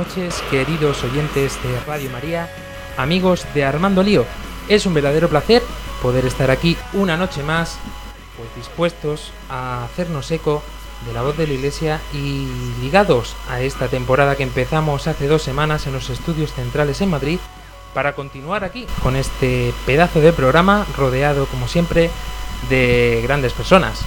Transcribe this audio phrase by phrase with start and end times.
[0.00, 2.48] noches, queridos oyentes de Radio María,
[2.96, 4.24] amigos de Armando Lío.
[4.66, 5.62] Es un verdadero placer
[6.00, 7.78] poder estar aquí una noche más,
[8.34, 10.62] pues dispuestos a hacernos eco
[11.06, 12.48] de la voz de la Iglesia y
[12.80, 17.38] ligados a esta temporada que empezamos hace dos semanas en los estudios centrales en Madrid
[17.92, 22.10] para continuar aquí con este pedazo de programa rodeado como siempre
[22.70, 24.00] de grandes personas.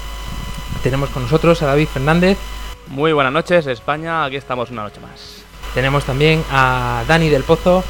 [0.82, 2.40] Tenemos con nosotros a David Fernández.
[2.88, 4.26] Muy buenas noches, España.
[4.26, 5.43] Aquí estamos una noche más.
[5.74, 7.84] Tenemos también a Dani del Pozo.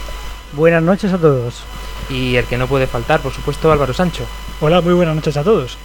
[0.53, 1.63] Buenas noches a todos.
[2.09, 4.25] Y el que no puede faltar, por supuesto, Álvaro Sancho.
[4.61, 5.77] Hola, muy buenas noches a todos.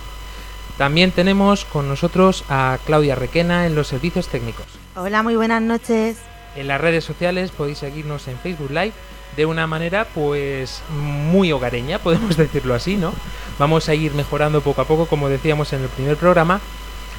[0.77, 4.67] También tenemos con nosotros a Claudia Requena en los servicios técnicos.
[4.95, 6.19] Hola, muy buenas noches.
[6.55, 8.93] En las redes sociales podéis seguirnos en Facebook Live
[9.37, 13.13] de una manera pues muy hogareña, podemos decirlo así, ¿no?
[13.59, 16.61] Vamos a ir mejorando poco a poco, como decíamos en el primer programa,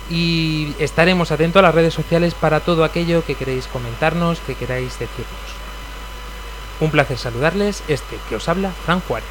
[0.10, 4.98] y estaremos atentos a las redes sociales para todo aquello que queréis comentarnos, que queráis
[5.00, 5.60] decirnos.
[6.80, 9.28] Un placer saludarles, este que os habla, Fran Juárez.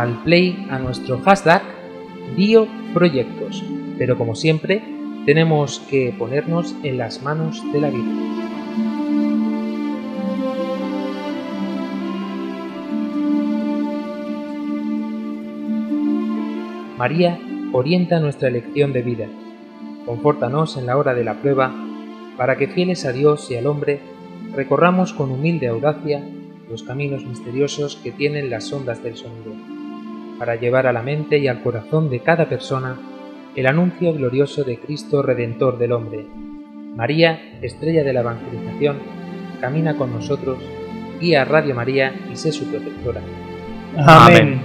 [0.00, 1.62] Al play a nuestro hashtag
[2.34, 3.62] Dio Proyectos,
[3.98, 4.82] pero como siempre
[5.26, 8.10] tenemos que ponernos en las manos de la vida.
[16.96, 17.38] María
[17.72, 19.26] orienta nuestra elección de vida.
[20.06, 21.74] Confórtanos en la hora de la prueba,
[22.38, 24.00] para que fieles a Dios y al hombre,
[24.54, 26.24] recorramos con humilde audacia
[26.70, 29.52] los caminos misteriosos que tienen las ondas del sonido,
[30.40, 32.98] para llevar a la mente y al corazón de cada persona
[33.54, 36.24] el anuncio glorioso de Cristo Redentor del hombre.
[36.96, 38.96] María, estrella de la evangelización,
[39.60, 40.58] camina con nosotros,
[41.20, 43.20] guía a Radio María y sé su protectora.
[43.98, 44.62] Amén.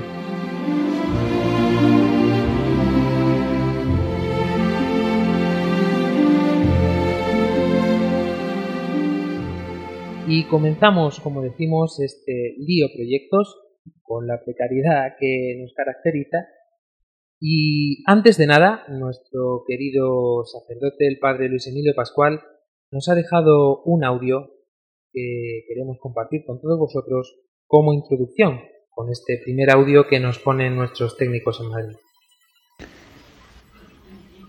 [10.25, 13.64] Y comenzamos, como decimos, este lío proyectos
[14.01, 16.47] con la precariedad que nos caracteriza.
[17.39, 22.41] Y antes de nada, nuestro querido sacerdote, el padre Luis Emilio Pascual,
[22.91, 24.51] nos ha dejado un audio
[25.11, 27.35] que queremos compartir con todos vosotros
[27.67, 28.59] como introducción
[28.95, 31.97] con este primer audio que nos ponen nuestros técnicos en Madrid.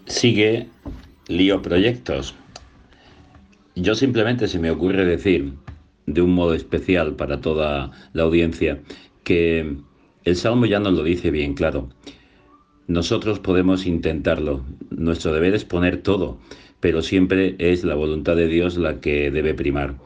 [0.07, 0.69] Sigue
[1.27, 2.37] Lío Proyectos.
[3.75, 5.55] Yo simplemente se me ocurre decir,
[6.07, 8.81] de un modo especial para toda la audiencia,
[9.27, 9.77] que
[10.23, 11.89] el Salmo ya nos lo dice bien claro.
[12.87, 14.65] Nosotros podemos intentarlo.
[14.91, 16.39] Nuestro deber es poner todo,
[16.79, 19.97] pero siempre es la voluntad de Dios la que debe primar.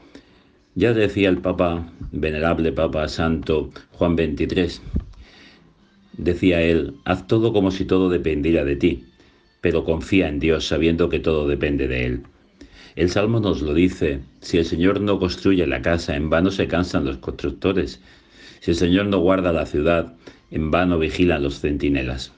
[0.75, 4.81] Ya decía el Papa, venerable Papa Santo Juan XXIII,
[6.17, 9.05] decía él, haz todo como si todo dependiera de ti,
[9.61, 12.23] pero confía en Dios sabiendo que todo depende de Él.
[12.97, 16.69] El Salmo nos lo dice, si el Señor no construye la casa, en vano se
[16.69, 18.01] cansan los constructores.
[18.61, 20.15] Si el Señor no guarda la ciudad,
[20.51, 22.33] en vano vigilan los centinelas.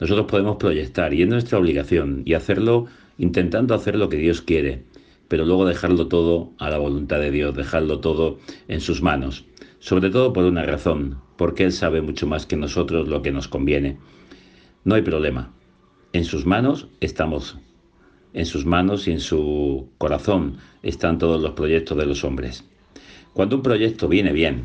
[0.00, 2.86] Nosotros podemos proyectar y es nuestra obligación y hacerlo
[3.16, 4.82] intentando hacer lo que Dios quiere,
[5.28, 9.44] pero luego dejarlo todo a la voluntad de Dios, dejarlo todo en sus manos.
[9.78, 13.46] Sobre todo por una razón, porque Él sabe mucho más que nosotros lo que nos
[13.46, 13.98] conviene.
[14.84, 15.52] No hay problema.
[16.12, 17.56] En sus manos estamos.
[18.32, 22.64] En sus manos y en su corazón están todos los proyectos de los hombres.
[23.32, 24.64] Cuando un proyecto viene bien,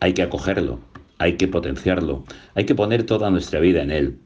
[0.00, 0.80] hay que acogerlo,
[1.18, 2.24] hay que potenciarlo,
[2.54, 4.18] hay que poner toda nuestra vida en él.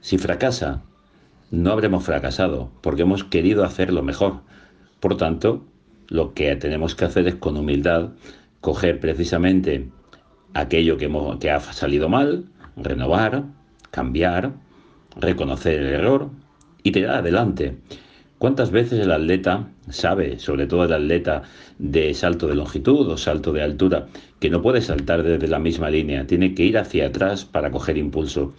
[0.00, 0.82] Si fracasa,
[1.50, 4.40] no habremos fracasado, porque hemos querido hacerlo mejor.
[5.00, 5.64] Por tanto,
[6.08, 8.10] lo que tenemos que hacer es con humildad
[8.60, 9.90] coger precisamente
[10.54, 12.46] aquello que, ha salido mal,
[12.76, 13.44] renovar,
[13.90, 14.52] cambiar,
[15.16, 16.30] reconocer el error
[16.82, 17.78] y tirar adelante.
[18.40, 21.42] ¿Cuántas veces el atleta sabe, sobre todo el atleta
[21.78, 24.06] de salto de longitud o salto de altura,
[24.38, 27.98] que no puede saltar desde la misma línea, tiene que ir hacia atrás para coger
[27.98, 28.54] impulso?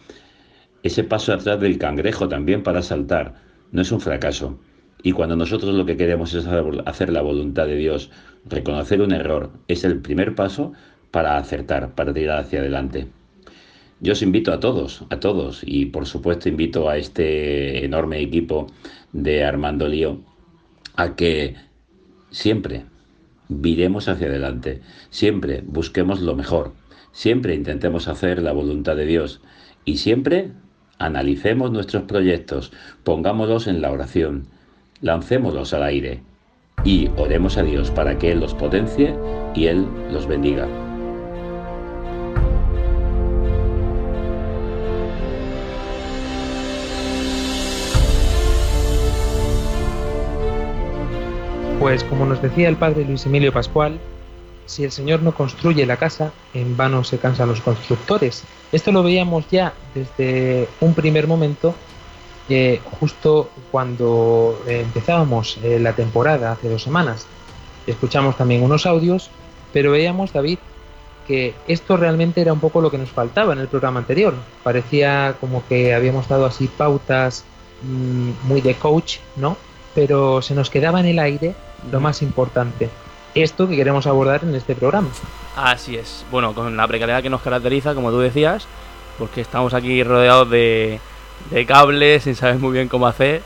[0.84, 3.42] Ese paso atrás del cangrejo también para saltar
[3.72, 4.60] no es un fracaso.
[5.02, 8.12] Y cuando nosotros lo que queremos es hacer la voluntad de Dios,
[8.46, 10.74] reconocer un error, es el primer paso
[11.10, 13.08] para acertar, para tirar hacia adelante.
[14.04, 18.66] Yo os invito a todos, a todos, y por supuesto invito a este enorme equipo
[19.14, 20.22] de Armando Lío
[20.96, 21.56] a que
[22.32, 22.86] siempre
[23.48, 24.82] viremos hacia adelante,
[25.12, 26.74] siempre busquemos lo mejor,
[27.12, 29.40] siempre intentemos hacer la voluntad de Dios
[29.86, 30.50] y siempre
[30.98, 32.72] analicemos nuestros proyectos,
[33.04, 34.48] pongámoslos en la oración,
[35.02, 36.24] lancémoslos al aire
[36.84, 39.14] y oremos a Dios para que Él los potencie
[39.54, 40.91] y Él los bendiga.
[51.82, 54.00] Pues como nos decía el padre Luis Emilio Pascual,
[54.68, 58.44] si el Señor no construye la casa, en vano se cansan los constructores.
[58.72, 61.74] Esto lo veíamos ya desde un primer momento,
[62.50, 67.26] eh, justo cuando empezábamos eh, la temporada hace dos semanas.
[67.88, 69.32] Escuchamos también unos audios,
[69.74, 70.60] pero veíamos, David,
[71.28, 74.36] que esto realmente era un poco lo que nos faltaba en el programa anterior.
[74.62, 77.44] Parecía como que habíamos dado así pautas
[77.82, 79.58] mmm, muy de coach, ¿no?
[79.94, 81.56] Pero se nos quedaba en el aire
[81.92, 82.90] lo más importante,
[83.36, 85.10] esto que queremos abordar en este programa.
[85.56, 86.26] Así es.
[86.32, 88.68] Bueno, con la precariedad que nos caracteriza, como tú decías,
[89.18, 91.00] porque estamos aquí rodeados de,
[91.50, 93.42] de cables sin saber muy bien cómo hacer.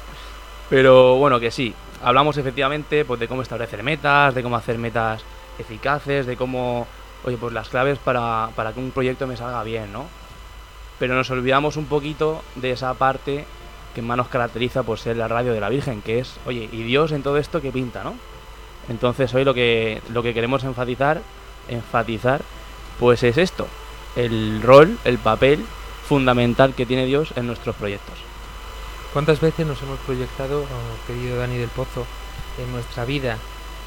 [0.69, 1.73] Pero bueno, que sí.
[2.03, 5.23] Hablamos efectivamente pues, de cómo establecer metas, de cómo hacer metas
[5.57, 6.87] eficaces, de cómo,
[7.23, 10.05] oye, pues las claves para, para que un proyecto me salga bien, ¿no?
[10.99, 13.45] Pero nos olvidamos un poquito de esa parte
[13.95, 16.83] que más nos caracteriza por ser la radio de la Virgen, que es, oye, y
[16.83, 18.13] Dios en todo esto que pinta, ¿no?
[18.89, 21.21] Entonces hoy lo que, lo que queremos enfatizar,
[21.69, 22.41] enfatizar,
[22.99, 23.67] pues es esto,
[24.15, 25.65] el rol, el papel
[26.07, 28.15] fundamental que tiene Dios en nuestros proyectos.
[29.13, 32.05] ¿Cuántas veces nos hemos proyectado, oh, querido Dani del Pozo,
[32.59, 33.37] en nuestra vida?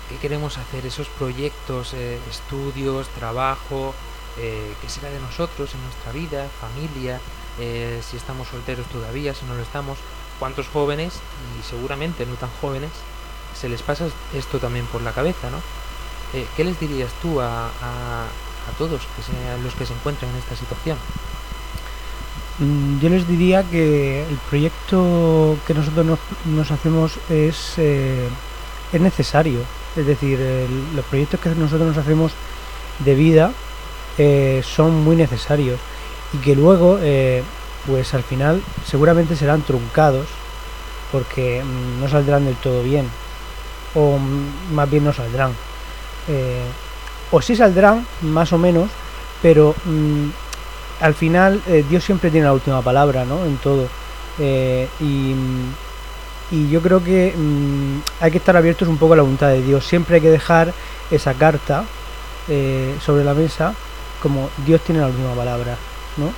[0.09, 0.87] ¿Qué queremos hacer?
[0.87, 3.95] Esos proyectos, eh, estudios, trabajo,
[4.39, 7.21] eh, ¿qué será de nosotros en nuestra vida, familia?
[7.61, 9.99] Eh, si estamos solteros todavía, si no lo estamos,
[10.39, 11.15] cuántos jóvenes,
[11.59, 12.91] y seguramente no tan jóvenes,
[13.59, 15.59] se les pasa esto también por la cabeza, ¿no?
[16.39, 18.27] Eh, ¿Qué les dirías tú a, a,
[18.77, 19.01] todos
[19.63, 20.99] los que se encuentran en esta situación?
[22.59, 28.29] Mm, Yo les diría que el proyecto que nosotros nos, hacemos es, eh,
[28.93, 29.61] es necesario.
[29.97, 30.39] Es decir,
[30.95, 32.33] los proyectos que nosotros nos hacemos
[33.01, 33.53] de vida
[34.63, 35.81] son muy necesarios
[36.33, 37.43] y que luego, eh,
[37.87, 40.27] pues al final, seguramente serán truncados
[41.13, 43.09] porque mm, no saldrán del todo bien
[43.95, 45.53] o mm, más bien no saldrán.
[46.29, 46.65] Eh,
[47.31, 48.91] o sí saldrán, más o menos,
[49.43, 50.29] pero mm,
[51.01, 53.45] al final eh, Dios siempre tiene la última palabra, ¿no?
[53.45, 53.89] En todo.
[55.01, 55.35] Y,
[56.71, 57.35] yo creo que
[58.21, 59.87] hay que estar abiertos un poco a la voluntad de Dios.
[59.87, 60.73] Siempre hay que dejar
[61.11, 61.85] esa carta
[63.05, 63.75] sobre la mesa
[64.23, 65.77] como Dios tiene la última palabra,
[66.19, 66.33] ¿no?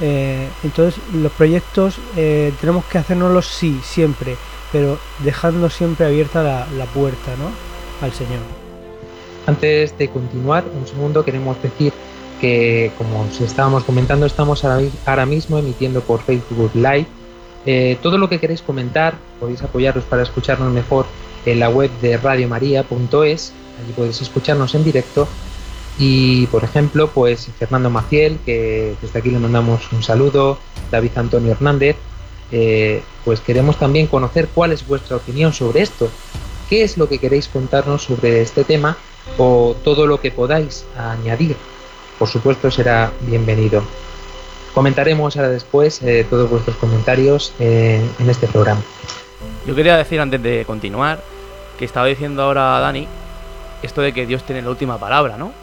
[0.00, 4.36] Eh, entonces los proyectos eh, tenemos que hacernoslos sí, siempre,
[4.72, 7.50] pero dejando siempre abierta la, puerta, ¿no?
[8.04, 8.40] Al Señor.
[9.46, 11.92] Antes de continuar, un segundo queremos decir
[12.40, 17.06] que, como os estábamos comentando, estamos ahora, mi- ahora mismo emitiendo por Facebook Live.
[17.64, 21.06] Eh, todo lo que queréis comentar, podéis apoyaros para escucharnos mejor
[21.46, 23.52] en la web de radiomaria.es.
[23.78, 25.28] Allí podéis escucharnos en directo.
[25.98, 30.58] Y, por ejemplo, pues Fernando Maciel, que desde aquí le mandamos un saludo,
[30.90, 31.96] David Antonio Hernández,
[32.50, 36.08] eh, pues queremos también conocer cuál es vuestra opinión sobre esto.
[36.68, 38.96] ¿Qué es lo que queréis contarnos sobre este tema
[39.36, 41.56] o todo lo que podáis añadir?
[42.18, 43.82] Por supuesto será bienvenido.
[44.74, 48.80] Comentaremos ahora después eh, todos vuestros comentarios en este programa.
[49.66, 51.22] Yo quería decir antes de continuar
[51.78, 53.06] que estaba diciendo ahora Dani
[53.82, 55.61] esto de que Dios tiene la última palabra, ¿no?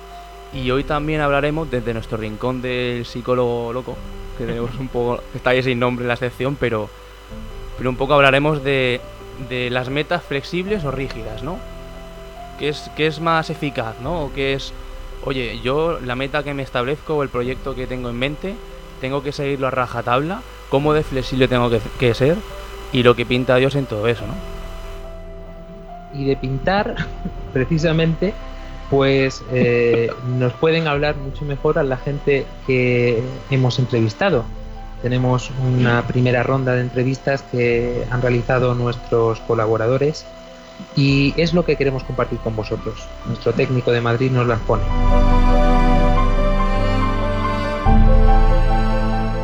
[0.53, 3.97] Y hoy también hablaremos desde nuestro rincón del psicólogo loco,
[4.37, 6.89] que tenemos un poco, está ahí sin nombre en la sección, pero,
[7.77, 8.99] pero un poco hablaremos de,
[9.47, 11.57] de las metas flexibles o rígidas, ¿no?
[12.57, 14.23] ¿Qué es, qué es más eficaz, ¿no?
[14.23, 14.73] O qué es,
[15.23, 18.55] oye, yo la meta que me establezco o el proyecto que tengo en mente,
[18.99, 22.37] tengo que seguirlo a rajatabla, cómo de flexible tengo que, que ser,
[22.91, 24.33] y lo que pinta Dios en todo eso, ¿no?
[26.19, 26.95] Y de pintar,
[27.53, 28.33] precisamente,
[28.89, 34.45] pues eh, nos pueden hablar mucho mejor a la gente que hemos entrevistado.
[35.01, 40.25] Tenemos una primera ronda de entrevistas que han realizado nuestros colaboradores
[40.95, 43.07] y es lo que queremos compartir con vosotros.
[43.25, 44.83] Nuestro técnico de Madrid nos las pone.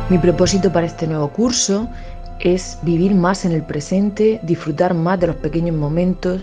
[0.08, 1.88] Mi propósito para este nuevo curso
[2.38, 6.42] es vivir más en el presente, disfrutar más de los pequeños momentos,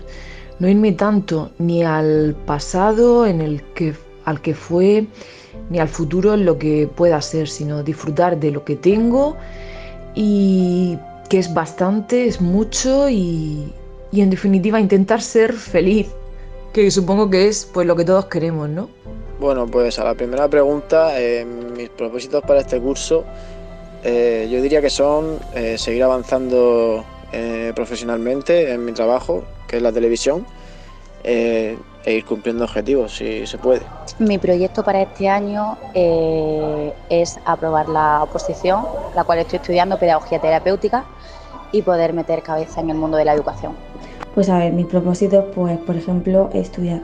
[0.64, 3.92] no irme tanto ni al pasado en el que
[4.24, 5.06] al que fue
[5.68, 9.36] ni al futuro en lo que pueda ser, sino disfrutar de lo que tengo
[10.14, 10.96] y
[11.28, 13.74] que es bastante, es mucho y,
[14.10, 16.08] y en definitiva intentar ser feliz,
[16.72, 18.88] que supongo que es pues lo que todos queremos, ¿no?
[19.38, 21.44] Bueno, pues a la primera pregunta, eh,
[21.76, 23.24] mis propósitos para este curso,
[24.02, 27.04] eh, yo diría que son eh, seguir avanzando
[27.74, 30.46] profesionalmente en mi trabajo, que es la televisión,
[31.24, 33.82] eh, e ir cumpliendo objetivos, si se puede.
[34.18, 38.84] Mi proyecto para este año eh, es aprobar la oposición,
[39.16, 41.04] la cual estoy estudiando pedagogía terapéutica
[41.72, 43.72] y poder meter cabeza en el mundo de la educación.
[44.34, 47.00] Pues a ver, mis propósitos, pues por ejemplo, estudiar.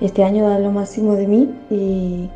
[0.00, 2.28] Este año dar lo máximo de mí y,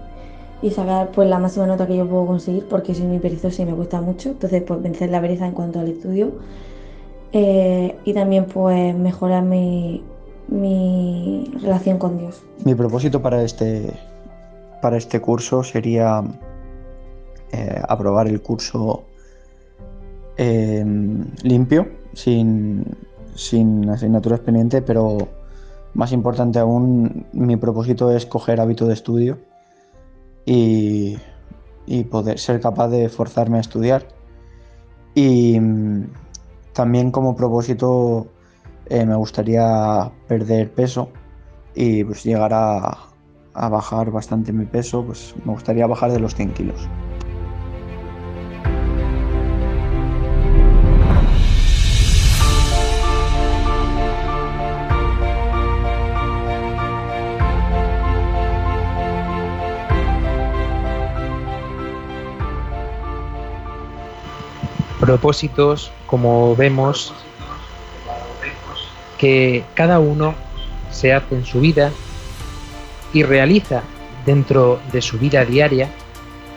[0.63, 3.67] y sacar pues la máxima nota que yo puedo conseguir, porque soy muy perezosa y
[3.67, 4.31] me cuesta mucho.
[4.31, 6.33] Entonces, pues vencer la pereza en cuanto al estudio.
[7.33, 10.03] Eh, y también pues mejorar mi,
[10.49, 12.43] mi relación con Dios.
[12.65, 13.93] Mi propósito para este,
[14.81, 16.23] para este curso sería
[17.53, 19.05] eh, aprobar el curso
[20.37, 20.85] eh,
[21.43, 22.85] limpio, sin,
[23.35, 25.29] sin asignaturas pendientes, pero
[25.95, 29.39] más importante aún, mi propósito es coger hábito de estudio
[30.45, 31.19] y,
[31.87, 34.07] y poder ser capaz de forzarme a estudiar.
[35.15, 36.05] Y mm,
[36.73, 38.29] también como propósito
[38.91, 41.11] eh, me gustaría perder peso
[41.75, 42.97] y pues llegar a,
[43.55, 46.89] a bajar bastante mi peso, pues me gustaría bajar de los 100 kilos.
[65.01, 67.15] Propósitos, como vemos,
[69.19, 70.35] que cada uno
[70.91, 71.91] se hace en su vida
[73.13, 73.83] y realiza
[74.25, 75.91] dentro de su vida diaria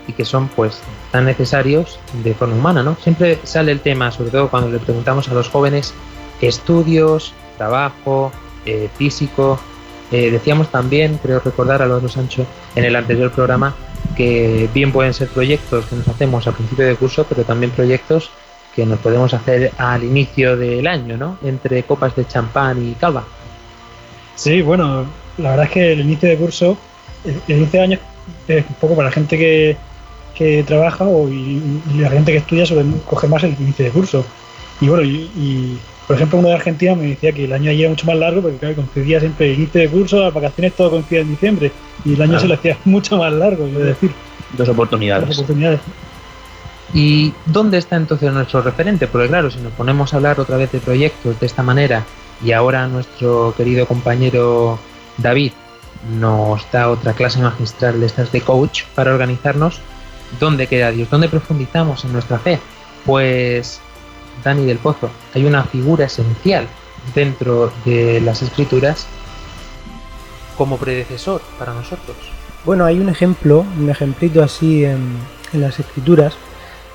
[0.08, 2.96] y que son pues tan necesarios de forma humana, ¿no?
[3.02, 5.94] Siempre sale el tema, sobre todo cuando le preguntamos a los jóvenes,
[6.42, 8.32] estudios, trabajo,
[8.66, 9.60] eh, físico.
[10.12, 13.74] Eh, decíamos también, creo recordar a los Sancho en el anterior programa,
[14.18, 18.32] que bien pueden ser proyectos que nos hacemos al principio de curso, pero también proyectos
[18.76, 21.38] que nos podemos hacer al inicio del año, ¿no?
[21.44, 23.24] Entre copas de champán y cava.
[24.36, 25.06] Sí, bueno,
[25.38, 26.78] la verdad es que el inicio de curso,
[27.26, 28.00] el, el inicio de año
[28.48, 29.76] es un poco para la gente que,
[30.36, 33.92] que trabaja o, y, y la gente que estudia suele coger más el inicio de
[33.92, 34.26] curso.
[34.80, 37.82] Y bueno, y, y, por ejemplo, uno de Argentina me decía que el año allí
[37.82, 40.90] era mucho más largo porque claro, coincidía siempre el inicio de curso, las vacaciones todo
[40.92, 41.72] coincidía en diciembre
[42.06, 42.42] y el año Claro.
[42.42, 44.12] se le hacía mucho más largo, es decir,
[44.58, 45.28] Dos oportunidades.
[45.30, 45.80] las oportunidades.
[46.94, 49.08] ¿Y dónde está entonces nuestro referente?
[49.08, 52.04] Porque claro, si nos ponemos a hablar otra vez de proyectos de esta manera
[52.44, 54.78] y ahora nuestro querido compañero
[55.18, 55.54] David
[56.20, 59.80] nos da otra clase magistral de estas de coach para organizarnos,
[60.40, 61.10] ¿dónde queda Dios?
[61.10, 62.60] ¿Dónde profundizamos en nuestra fe?
[63.06, 63.80] Pues,
[64.44, 66.68] Dani del Pozo, hay una figura esencial
[67.16, 69.06] dentro de las escrituras
[70.58, 72.18] como predecesor para nosotros.
[72.66, 75.18] Bueno, hay un ejemplo, un ejemplito así en,
[75.54, 76.36] en las escrituras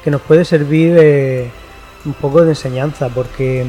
[0.07, 1.49] que nos puede servir eh,
[2.05, 3.65] un poco de enseñanza, porque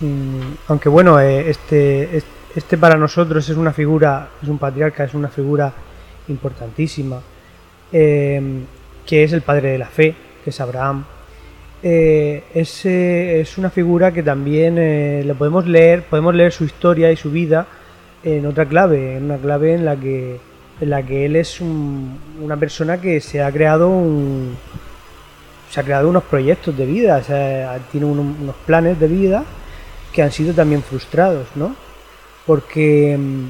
[0.00, 2.24] mm, aunque bueno, eh, este, es-
[2.56, 5.72] este para nosotros es una figura, es un patriarca, es una figura
[6.26, 7.20] importantísima,
[7.92, 8.42] eh,
[9.06, 10.12] que es el padre de la fe,
[10.42, 11.04] que es Abraham.
[11.84, 17.30] Es, es una figura que también lo podemos leer, podemos leer su historia y su
[17.30, 17.64] vida
[18.24, 20.36] en otra clave, en una clave en la que
[20.80, 24.56] en la que él es un- una persona que se ha creado un,
[25.70, 27.22] se ha creado unos proyectos de vida,
[27.92, 29.44] tiene un- unos planes de vida
[30.12, 31.74] que han sido también frustrados, ¿no?
[32.46, 33.44] Porque, mm,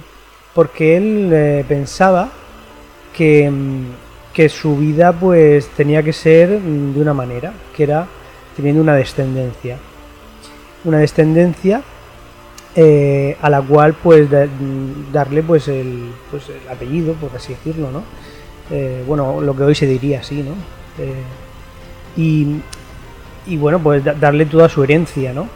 [0.54, 2.28] porque él eh, pensaba
[3.16, 3.84] que, mm,
[4.34, 8.06] que su vida pues tenía que ser mm, de una manera, que era
[8.54, 9.78] teniendo una descendencia.
[10.84, 11.82] Una descendencia
[12.76, 14.46] eh, a la cual pues da-
[15.12, 18.02] darle pues el, pues el apellido, por así decirlo, ¿no?
[18.70, 20.52] Eh, bueno, lo que hoy se diría así, ¿no?
[22.16, 22.56] Y,
[23.46, 25.48] y bueno, pues da- darle toda su herencia, ¿no?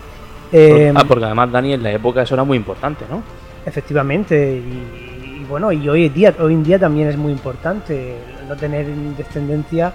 [0.52, 3.22] Eh, ah, porque además, Dani, en la época eso era muy importante, ¿no?
[3.66, 8.16] Efectivamente, y, y bueno, y hoy en, día, hoy en día también es muy importante.
[8.48, 9.92] No tener descendencia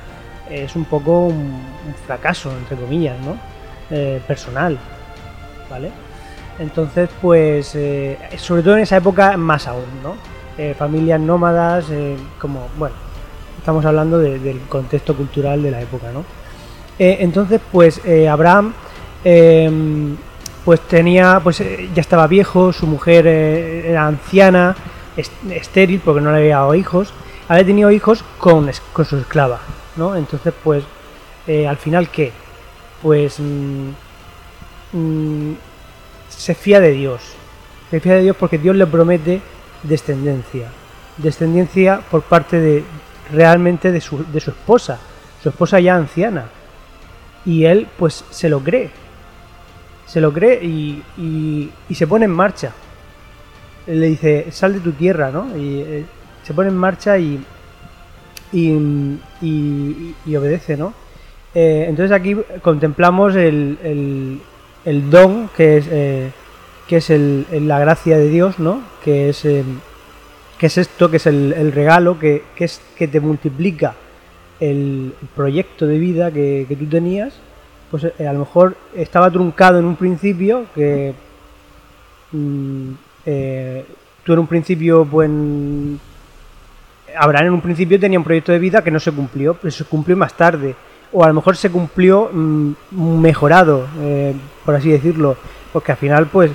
[0.49, 3.37] es un poco un, un fracaso, entre comillas, ¿no?
[3.91, 4.77] Eh, personal,
[5.69, 5.91] ¿vale?
[6.59, 10.15] Entonces, pues, eh, sobre todo en esa época más aún, ¿no?
[10.77, 11.85] Familias nómadas,
[12.37, 12.93] como, bueno,
[13.57, 16.25] estamos hablando de- del contexto cultural de la época, ¿no?
[16.99, 18.73] Eh, entonces, pues, eh, Abraham,
[19.23, 19.71] eh,
[20.65, 24.75] pues tenía, pues eh, ya estaba viejo, su mujer era anciana,
[25.15, 27.13] est- estéril, porque no le había dado hijos,
[27.47, 29.59] había tenido hijos con, con su esclava,
[29.95, 30.15] ¿no?
[30.15, 30.83] Entonces, pues,
[31.67, 32.31] al final, ¿qué?
[33.01, 33.89] Pues mm,
[34.93, 35.53] mm,
[36.29, 37.21] se fía de Dios.
[37.89, 39.41] Se fía de Dios porque Dios le promete
[39.81, 40.67] descendencia.
[41.17, 42.83] Descendencia por parte de
[43.31, 44.99] realmente de su, de su esposa.
[45.41, 46.45] Su esposa ya anciana.
[47.45, 48.89] Y él pues se lo cree.
[50.05, 52.71] Se lo cree y, y- se pone en marcha.
[53.87, 55.55] Él le dice, sal de tu tierra, ¿no?
[55.57, 56.05] Y eh,
[56.43, 57.39] se pone en marcha y,
[58.51, 60.93] y, obedece, ¿no?
[61.53, 64.41] Eh, entonces aquí contemplamos el, el-
[64.85, 66.31] el don que es, eh,
[66.87, 68.81] que es el- la gracia de Dios, ¿no?
[69.03, 73.19] Que es, que es esto, que es el, el regalo, que, que es que te
[73.19, 73.95] multiplica
[74.59, 77.33] el proyecto de vida que, tú tenías,
[77.89, 81.13] pues eh, a lo mejor estaba truncado en un principio, que
[82.31, 82.91] mm,
[83.25, 83.85] eh,
[84.23, 85.29] tú en un principio, pues
[87.17, 89.85] Abraham en un principio tenía un proyecto de vida que no se cumplió, pero se
[89.85, 90.75] cumplió más tarde.
[91.11, 95.37] O a lo mejor se cumplió mm, mejorado, eh, por así decirlo.
[95.73, 96.51] Porque al final, pues,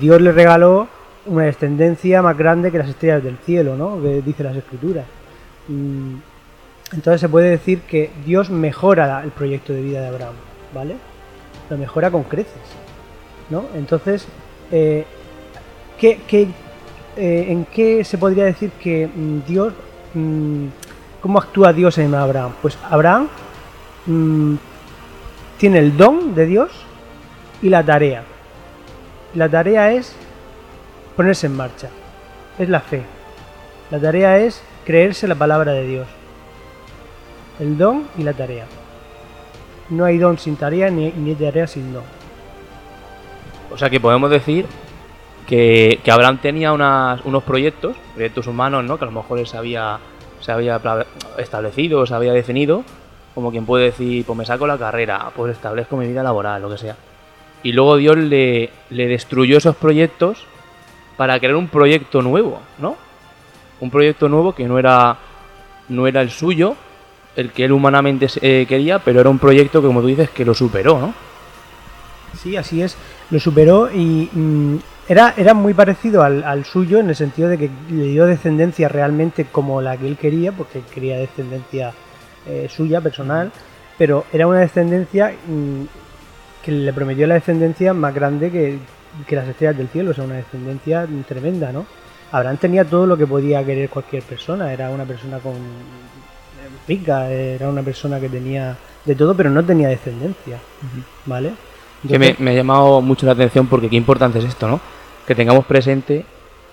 [0.00, 0.88] Dios le regaló
[1.26, 4.00] una descendencia más grande que las estrellas del cielo, ¿no?
[4.00, 5.04] Que dice las escrituras.
[5.68, 6.16] Mm,
[6.92, 10.34] Entonces se puede decir que Dios mejora el proyecto de vida de Abraham,
[10.72, 10.96] ¿vale?
[11.68, 12.54] Lo mejora con creces,
[13.50, 13.64] ¿no?
[13.74, 14.26] Entonces,
[14.70, 15.04] eh,
[15.98, 16.42] ¿qué, qué,
[17.16, 19.72] eh, ¿en qué se podría decir que mm, Dios,
[20.14, 20.66] mm,
[21.20, 22.52] cómo actúa Dios en Abraham?
[22.62, 23.28] Pues Abraham
[24.06, 24.54] mm,
[25.58, 26.70] tiene el don de Dios
[27.62, 28.22] y la tarea.
[29.34, 30.14] La tarea es
[31.16, 31.88] ponerse en marcha,
[32.58, 33.02] es la fe.
[33.90, 36.06] La tarea es creerse la palabra de Dios.
[37.58, 38.66] El don y la tarea.
[39.90, 42.02] No hay don sin tarea ni, ni tarea sin don.
[43.72, 44.66] O sea que podemos decir
[45.46, 48.98] que, que Abraham tenía unos proyectos, proyectos humanos, ¿no?
[48.98, 49.98] Que a lo mejor se había,
[50.40, 50.80] se había
[51.38, 52.84] establecido, se había definido,
[53.34, 56.70] como quien puede decir, pues me saco la carrera, pues establezco mi vida laboral, lo
[56.70, 56.96] que sea.
[57.62, 60.46] Y luego Dios le, le destruyó esos proyectos
[61.16, 62.96] para crear un proyecto nuevo, ¿no?
[63.80, 65.16] Un proyecto nuevo que no era,
[65.88, 66.76] no era el suyo,
[67.36, 70.44] el que él humanamente eh, quería, pero era un proyecto que, como tú dices, que
[70.44, 71.14] lo superó, ¿no?
[72.36, 72.96] Sí, así es.
[73.30, 74.76] Lo superó y mm,
[75.08, 79.44] era, era muy parecido al, suyo en el sentido de que le dio descendencia realmente
[79.44, 81.92] como la que él quería, porque quería descendencia
[82.46, 83.52] eh, suya, personal,
[83.98, 85.84] pero era una descendencia mm,
[86.64, 88.78] que le prometió la descendencia más grande que,
[89.26, 91.86] que las estrellas del cielo, o sea, una descendencia tremenda, ¿no?
[92.32, 95.54] Abraham tenía todo lo que podía querer cualquier persona, era una persona con
[96.86, 100.58] rica, era una persona que tenía de todo, pero no tenía descendencia,
[101.24, 101.52] ¿vale?
[102.06, 104.80] Que me, ha llamado mucho la atención porque qué importante es esto, ¿no?
[105.26, 106.24] Que tengamos presente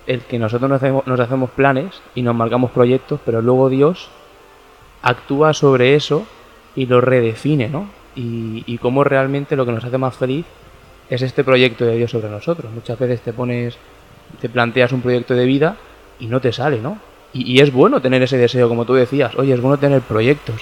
[0.06, 4.10] el que nosotros nos hacemos, nos hacemos planes y nos marcamos proyectos, pero luego Dios
[5.02, 6.26] actúa sobre eso
[6.76, 7.88] y lo redefine, ¿no?
[8.16, 10.46] Y, y cómo realmente lo que nos hace más feliz
[11.10, 12.72] es este proyecto de Dios sobre nosotros.
[12.72, 13.78] Muchas veces te pones,
[14.42, 15.78] te planteas un proyecto de vida
[16.20, 16.98] y no te sale, ¿no?
[17.34, 20.62] Y, es bueno tener ese deseo, como tú decías, oye, es bueno tener proyectos.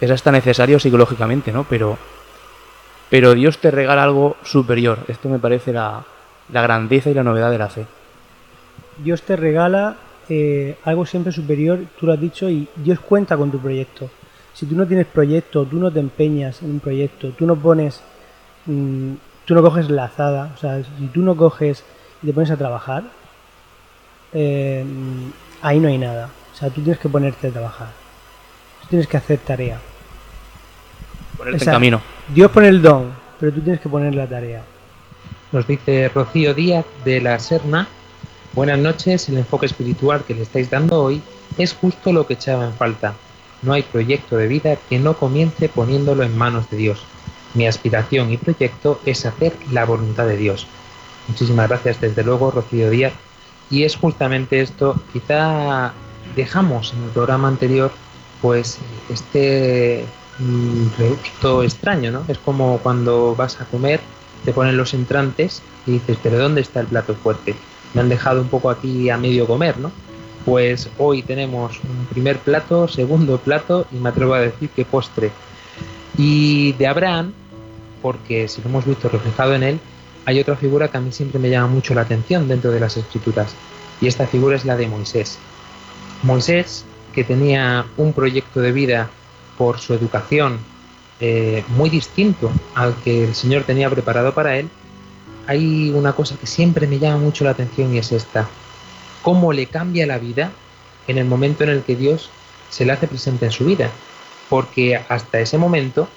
[0.00, 1.64] Es hasta necesario psicológicamente, ¿no?
[1.68, 1.98] Pero
[3.08, 5.00] pero Dios te regala algo superior.
[5.08, 6.04] Esto me parece la,
[6.52, 7.84] la grandeza y la novedad de la fe.
[9.02, 9.96] Dios te regala
[10.28, 14.08] eh, algo siempre superior, tú lo has dicho, y Dios cuenta con tu proyecto.
[14.54, 18.00] Si tú no tienes proyecto, tú no te empeñas en un proyecto, tú no pones,
[18.66, 21.82] mm, tú no coges la azada, o sea, si tú no coges
[22.22, 23.04] y te pones a trabajar,
[24.32, 24.84] eh,
[25.62, 26.30] ahí no hay nada.
[26.52, 27.88] O sea, tú tienes que ponerte a trabajar.
[28.82, 29.80] Tú tienes que hacer tarea.
[31.36, 32.02] Ponerte O sea, en camino.
[32.28, 34.62] Dios pone el don, pero tú tienes que poner la tarea.
[35.52, 37.88] Nos dice Rocío Díaz de la Serna.
[38.52, 41.22] Buenas noches, el enfoque espiritual que le estáis dando hoy
[41.58, 43.14] es justo lo que echaba en falta.
[43.62, 47.02] No hay proyecto de vida que no comience poniéndolo en manos de Dios.
[47.54, 50.66] Mi aspiración y proyecto es hacer la voluntad de Dios.
[51.28, 53.12] Muchísimas gracias desde luego, Rocío Díaz.
[53.70, 55.92] Y es justamente esto, quizá
[56.36, 57.90] dejamos en el programa anterior
[58.42, 58.78] pues
[59.08, 60.04] este
[60.38, 62.24] mm, regusto extraño, ¿no?
[62.28, 64.00] Es como cuando vas a comer
[64.44, 67.54] te ponen los entrantes y dices, pero ¿dónde está el plato fuerte?
[67.94, 69.90] Me han dejado un poco aquí a medio comer, ¿no?
[70.44, 75.30] Pues hoy tenemos un primer plato, segundo plato y me atrevo a decir que postre.
[76.16, 77.32] Y de Abraham,
[78.00, 79.80] porque si lo hemos visto reflejado en él,
[80.30, 82.96] hay otra figura que a mí siempre me llama mucho la atención dentro de las
[82.96, 83.52] escrituras.
[84.00, 85.38] Y esta figura es la de Moisés.
[86.22, 89.10] Moisés, que tenía un proyecto de vida
[89.58, 90.58] por su educación
[91.18, 94.68] eh, muy distinto al que el Señor tenía preparado para él,
[95.48, 98.48] hay una cosa que siempre me llama mucho la atención y es esta.
[99.22, 100.52] Cómo le cambia la vida
[101.08, 102.30] en el momento en el que Dios
[102.68, 103.90] se le hace presente en su vida.
[104.48, 106.08] Porque hasta ese momento,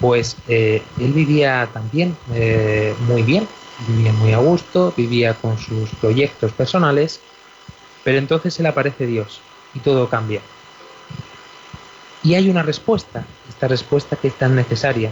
[0.00, 3.46] pues eh, él vivía también eh, muy bien,
[3.86, 7.20] vivía muy a gusto, vivía con sus proyectos personales,
[8.02, 9.40] pero entonces se le aparece Dios
[9.74, 10.40] y todo cambia.
[12.22, 15.10] Y hay una respuesta, esta respuesta que es tan necesaria.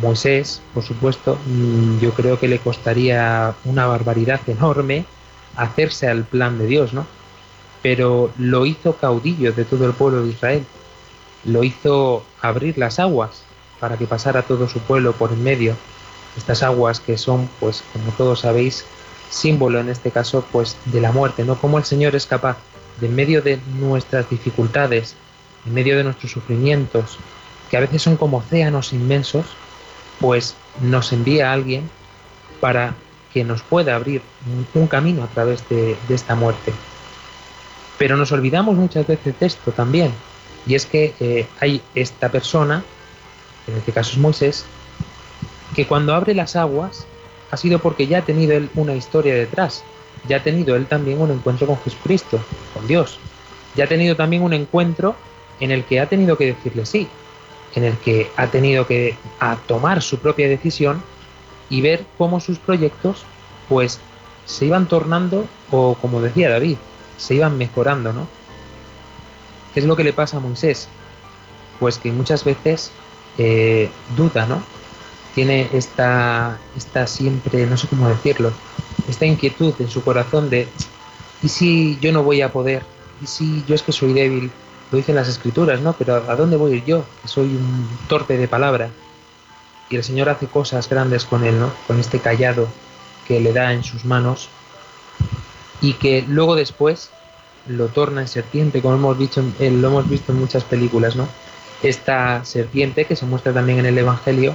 [0.00, 5.04] Moisés, por supuesto, mm, yo creo que le costaría una barbaridad enorme
[5.56, 7.06] hacerse al plan de Dios, ¿no?
[7.80, 10.64] Pero lo hizo caudillo de todo el pueblo de Israel.
[11.44, 13.44] Lo hizo abrir las aguas
[13.80, 15.76] para que pasara todo su pueblo por en medio.
[16.36, 18.84] Estas aguas que son, pues, como todos sabéis,
[19.30, 21.56] símbolo en este caso, pues, de la muerte, ¿no?
[21.56, 22.56] Como el Señor es capaz
[23.00, 25.16] de en medio de nuestras dificultades,
[25.66, 27.18] en medio de nuestros sufrimientos,
[27.70, 29.46] que a veces son como océanos inmensos,
[30.20, 31.88] pues nos envía a alguien
[32.60, 32.94] para
[33.32, 34.22] que nos pueda abrir
[34.74, 36.72] un, camino a través de, esta muerte.
[37.98, 40.12] Pero nos olvidamos muchas veces de esto también,
[40.66, 42.84] y es que eh, hay esta persona,
[43.66, 44.64] en este caso es Moisés,
[45.74, 47.06] que cuando abre las aguas
[47.50, 49.84] ha sido porque ya ha tenido él una historia detrás,
[50.28, 52.40] ya ha tenido él también un encuentro con Jesucristo,
[52.72, 53.18] con Dios,
[53.76, 55.14] ya ha tenido también un encuentro
[55.60, 57.08] en el que ha tenido que decirle sí,
[57.74, 59.16] en el que ha tenido que
[59.66, 61.02] tomar su propia decisión
[61.70, 63.24] y ver cómo sus proyectos
[63.68, 64.00] pues
[64.44, 66.76] se iban tornando o como decía David,
[67.16, 68.26] se iban mejorando, ¿no?
[69.72, 70.88] ¿Qué es lo que le pasa a Moisés?
[71.80, 72.92] Pues que muchas veces
[73.38, 74.62] eh, duda, ¿no?
[75.34, 78.52] Tiene esta, esta siempre, no sé cómo decirlo,
[79.08, 80.68] esta inquietud en su corazón de,
[81.42, 82.84] ¿y si yo no voy a poder?
[83.22, 84.50] ¿Y si yo es que soy débil?
[84.90, 85.94] lo dicen las escrituras, ¿no?
[85.94, 87.04] Pero ¿a dónde voy yo?
[87.22, 88.90] Que soy un torpe de palabra.
[89.90, 91.72] Y el Señor hace cosas grandes con él, ¿no?
[91.86, 92.68] Con este callado
[93.26, 94.48] que le da en sus manos
[95.80, 97.10] y que luego después
[97.66, 101.26] lo torna en serpiente, como hemos visto, eh, lo hemos visto en muchas películas, ¿no?
[101.82, 104.54] Esta serpiente que se muestra también en el Evangelio,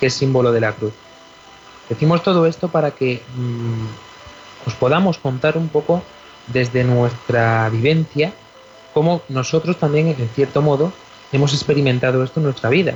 [0.00, 0.92] que es símbolo de la cruz.
[1.88, 6.02] Decimos todo esto para que mm, os podamos contar un poco
[6.48, 8.32] desde nuestra vivencia
[8.92, 10.92] cómo nosotros también, en cierto modo,
[11.32, 12.94] hemos experimentado esto en nuestra vida.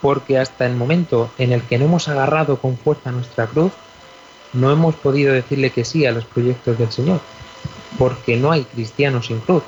[0.00, 3.72] Porque hasta el momento en el que no hemos agarrado con fuerza nuestra cruz,
[4.52, 7.20] no hemos podido decirle que sí a los proyectos del Señor.
[7.98, 9.62] Porque no hay cristianos sin cruz.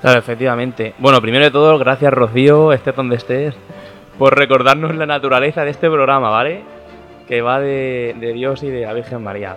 [0.00, 0.94] Claro, efectivamente.
[0.98, 3.54] Bueno, primero de todo, gracias Rocío, estés donde estés,
[4.18, 6.62] por recordarnos la naturaleza de este programa, ¿vale?
[7.28, 9.56] Que va de, Dios y de la Virgen María.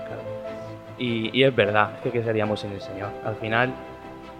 [0.98, 3.10] Y, es verdad, es que ¿qué seríamos sin el Señor?
[3.26, 3.74] Al final,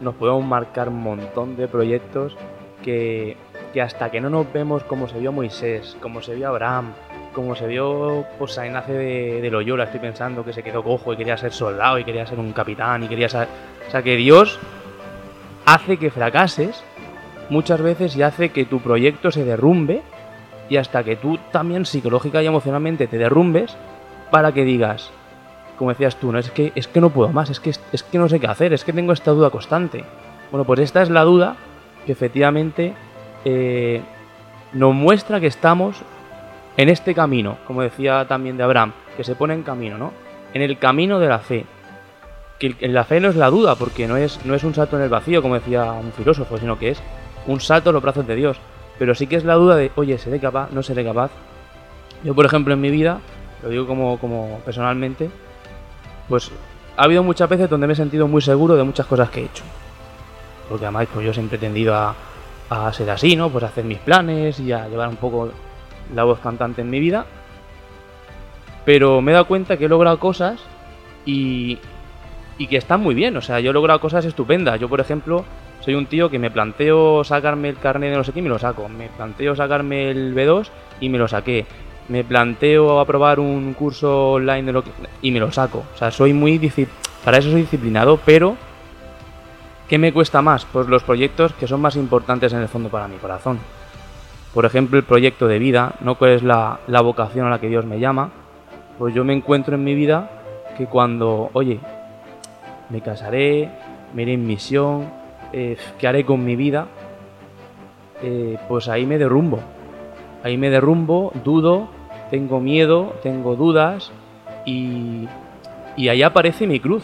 [0.02, 2.36] nos podemos marcar un montón de proyectos
[2.84, 3.38] que,
[3.82, 6.94] hasta que no nos vemos como se vio Moisés, como se vio Abraham,
[7.34, 11.18] como se vio pues nace de, de, Loyola, estoy pensando que se quedó cojo y
[11.18, 13.48] quería ser soldado y quería ser un capitán y quería ser...
[13.88, 14.60] O sea que Dios
[15.66, 16.84] hace que fracases
[17.50, 20.02] muchas veces y hace que tu proyecto se derrumbe
[20.70, 23.76] y hasta que tú también psicológica y emocionalmente te derrumbes
[24.32, 25.12] para que digas,
[25.78, 26.40] como decías tú, ¿no?
[26.40, 28.74] Es que, es que no puedo más, es que, es que no sé qué hacer,
[28.74, 30.04] es que tengo esta duda constante.
[30.52, 31.56] Bueno, pues esta es la duda
[32.06, 32.94] que efectivamente
[33.46, 34.02] eh,
[34.74, 36.02] nos muestra que estamos
[36.78, 40.12] en este camino, como decía también de Abraham, que se pone en camino, ¿no?
[40.54, 41.66] En el camino de la fe.
[42.72, 45.04] Que la fe no es la duda, porque no es, no es un salto en
[45.04, 47.02] el vacío, como decía un filósofo, sino que es
[47.46, 48.58] un salto a los brazos de Dios.
[48.98, 50.72] Pero sí que es la duda de, oye, ¿seré capaz?
[50.72, 51.32] ¿No seré capaz?
[52.24, 53.20] Yo, por ejemplo, en mi vida,
[53.62, 55.30] lo digo como, como personalmente,
[56.30, 56.52] pues
[56.96, 59.46] ha habido muchas veces donde me he sentido muy seguro de muchas cosas que he
[59.46, 59.64] hecho.
[60.70, 62.16] Porque además pues yo siempre he tendido a,
[62.94, 63.50] ser así, ¿no?
[63.50, 65.52] Pues a hacer mis planes y a llevar un poco
[66.14, 67.26] la voz cantante en mi vida.
[68.86, 70.60] Pero me he dado cuenta que he logrado cosas
[71.26, 71.78] y,
[72.58, 73.36] y que están muy bien.
[73.38, 74.80] O sea, yo he logrado cosas estupendas.
[74.80, 75.46] Yo, por ejemplo,
[75.80, 78.50] soy un tío que me planteo sacarme el carnet de no sé qué y me
[78.50, 78.88] lo saco.
[78.90, 80.68] Me planteo sacarme el B2
[81.00, 81.66] y me lo saqué
[82.08, 85.84] me planteo aprobar un curso online de lo que, y me lo saco.
[85.94, 86.60] O sea, soy muy
[87.24, 88.56] para eso soy disciplinado, pero
[89.88, 90.66] ¿qué me cuesta más?
[90.66, 93.60] Pues los proyectos que son más importantes en el fondo para mi corazón.
[94.54, 96.16] por ejemplo, el proyecto de vida, ¿no?
[96.16, 98.30] ¿Cuál es la, la vocación a la que Dios me llama?
[99.00, 100.30] Pues yo me encuentro en mi vida
[100.78, 101.80] que cuando, oye,
[102.90, 103.70] me casaré,
[104.14, 105.10] me iré en misión,
[105.52, 106.88] eh, ¿qué haré con mi vida?
[108.22, 109.60] Eh, pues ahí me derrumbo.
[110.44, 111.88] Ahí me derrumbo, dudo,
[112.30, 114.12] tengo miedo, tengo dudas
[114.66, 115.28] y,
[115.96, 117.04] y ahí aparece mi cruz.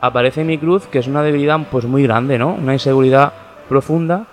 [0.00, 2.54] Aparece mi cruz, que es una debilidad pues muy grande, ¿no?
[2.54, 3.32] Una inseguridad
[3.68, 4.26] profunda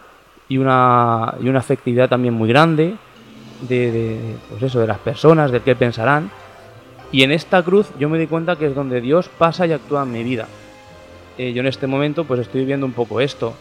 [0.47, 2.95] y una, y una afectividad también muy grande
[3.61, 6.31] de, de, pues eso, de las personas, del qué pensarán.
[7.11, 10.03] Y en esta cruz yo me di cuenta que es donde Dios pasa y actúa
[10.03, 10.47] en mi vida.
[11.37, 13.53] Eh, yo en este momento pues estoy viviendo un poco esto.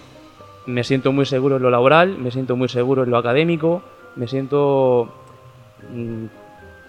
[0.66, 3.82] Me siento muy seguro en lo laboral, me siento muy seguro en lo académico,
[4.16, 5.08] me siento
[5.90, 6.26] mmm,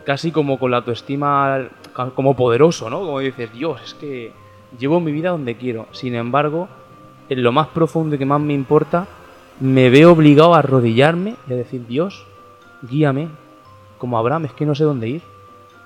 [0.05, 1.69] casi como con la autoestima
[2.15, 2.99] como poderoso, ¿no?
[2.99, 4.33] Como dices, Dios, es que
[4.77, 5.87] llevo mi vida donde quiero.
[5.91, 6.67] Sin embargo,
[7.29, 9.07] en lo más profundo y que más me importa,
[9.59, 12.25] me veo obligado a arrodillarme y a decir, Dios,
[12.81, 13.27] guíame,
[13.97, 15.21] como Abraham, es que no sé dónde ir.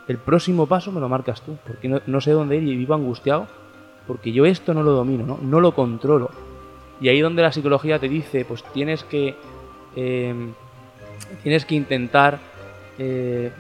[0.08, 3.48] El próximo paso me lo marcas tú, porque no, sé dónde ir y vivo angustiado,
[4.06, 5.40] porque yo esto no lo domino, ¿no?
[5.42, 6.30] no lo controlo.
[7.00, 9.36] Y ahí donde la psicología te dice, pues tienes que,
[9.96, 10.34] eh,
[11.42, 12.40] tienes que intentar
[12.98, 13.52] eh,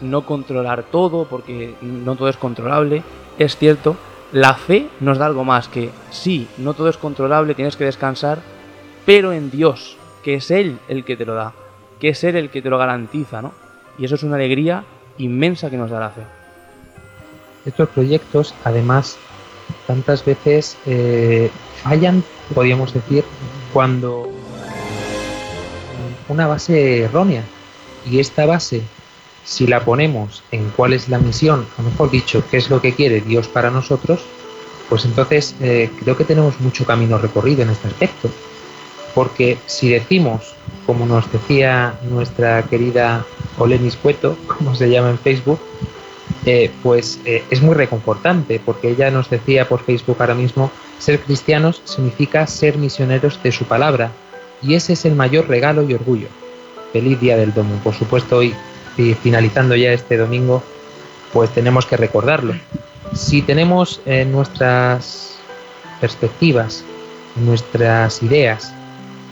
[0.00, 3.02] no controlar todo, porque no todo es controlable,
[3.38, 3.96] es cierto.
[4.32, 8.38] La fe nos da algo más que, sí, no todo es controlable, tienes que descansar,
[9.04, 11.52] pero en Dios, que es Él el que te lo da,
[12.00, 13.52] que es Él el que te lo garantiza, ¿no?
[13.96, 14.84] Y eso es una alegría
[15.18, 16.22] inmensa que nos da la fe.
[17.66, 19.16] Estos proyectos, además,
[19.86, 21.50] tantas veces eh,
[21.82, 22.22] fallan,
[22.54, 23.24] podríamos decir,
[23.72, 24.30] cuando
[26.28, 27.42] una base errónea.
[28.10, 28.82] Y esta base,
[29.44, 32.94] si la ponemos en cuál es la misión, o mejor dicho, qué es lo que
[32.94, 34.20] quiere Dios para nosotros,
[34.88, 38.30] pues entonces eh, creo que tenemos mucho camino recorrido en este aspecto.
[39.14, 40.54] Porque si decimos,
[40.86, 43.24] como nos decía nuestra querida
[43.58, 45.60] Olenis Cueto, como se llama en Facebook,
[46.46, 51.20] eh, pues eh, es muy reconfortante, porque ella nos decía por Facebook ahora mismo, ser
[51.20, 54.12] cristianos significa ser misioneros de su palabra,
[54.62, 56.28] y ese es el mayor regalo y orgullo.
[56.92, 57.76] Feliz día del Domo.
[57.82, 58.54] Por supuesto, hoy,
[59.22, 60.62] finalizando ya este domingo,
[61.32, 62.54] pues tenemos que recordarlo.
[63.14, 65.36] Si tenemos eh, nuestras
[66.00, 66.84] perspectivas,
[67.36, 68.72] nuestras ideas,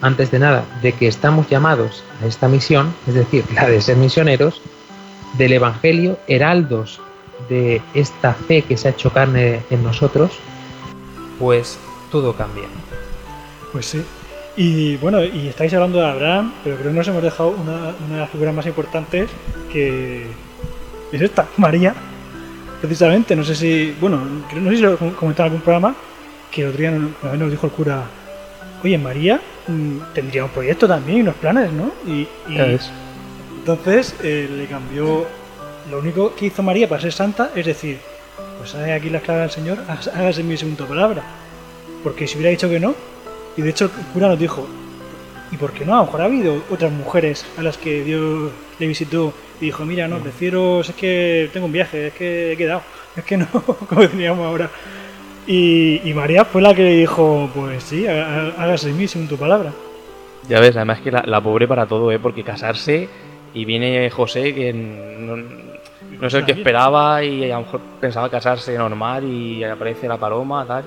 [0.02, 3.96] antes de nada, de que estamos llamados a esta misión, es decir, la de ser
[3.96, 4.60] misioneros,
[5.38, 7.00] del Evangelio, heraldos
[7.48, 10.32] de esta fe que se ha hecho carne en nosotros,
[11.38, 11.78] pues
[12.10, 12.64] todo cambia.
[13.72, 14.04] Pues sí.
[14.56, 18.14] Y bueno, y estáis hablando de Abraham, pero creo que nos hemos dejado una, una
[18.14, 19.30] de las figuras más importantes
[19.72, 20.26] que
[21.12, 21.94] es esta, María.
[22.80, 25.94] Precisamente, no sé si, bueno, no sé si lo comentaba en algún programa,
[26.50, 28.04] que el otro día nos, dijo el cura,
[28.82, 29.40] oye, María
[30.14, 31.92] tendría un proyecto también y unos planes, ¿no?
[32.06, 32.78] Y, y
[33.58, 35.24] entonces eh, le cambió,
[35.90, 37.98] lo único que hizo María para ser santa es decir,
[38.58, 41.22] pues hay aquí las claves del Señor, hágase mi segunda palabra.
[42.02, 42.94] Porque si hubiera dicho que no,
[43.56, 44.66] y de hecho el cura nos dijo,
[45.52, 45.94] ¿y por qué no?
[45.94, 49.84] A lo mejor ha habido otras mujeres a las que Dios le visitó y dijo,
[49.84, 52.82] mira, no, prefiero, es que tengo un viaje, es que he quedado,
[53.16, 53.46] es que no,
[53.88, 54.70] como teníamos ahora.
[55.46, 59.36] Y, y, María fue la que le dijo, pues sí, hágase en mí según tu
[59.36, 59.72] palabra.
[60.48, 62.18] Ya ves, además que la, la, pobre para todo, ¿eh?
[62.18, 63.08] Porque casarse
[63.54, 68.30] y viene José que no, no es el que esperaba y a lo mejor pensaba
[68.30, 70.84] casarse normal y aparece la paloma, tal.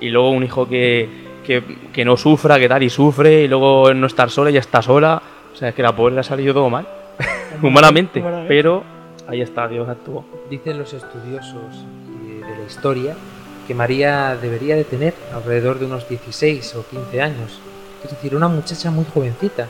[0.00, 1.08] Y luego un hijo que,
[1.44, 1.62] que,
[1.92, 4.82] que no sufra, que tal, y sufre, y luego no estar sola y ya está
[4.82, 5.22] sola.
[5.52, 6.86] O sea, es que la pobre le ha salido todo mal,
[7.62, 8.82] humanamente, pero
[9.28, 10.24] ahí está, Dios actuó.
[10.50, 11.86] Dicen los estudiosos
[12.22, 13.16] de la historia
[13.66, 17.60] que María debería de tener alrededor de unos 16 o 15 años.
[18.04, 19.68] Es decir, una muchacha muy jovencita,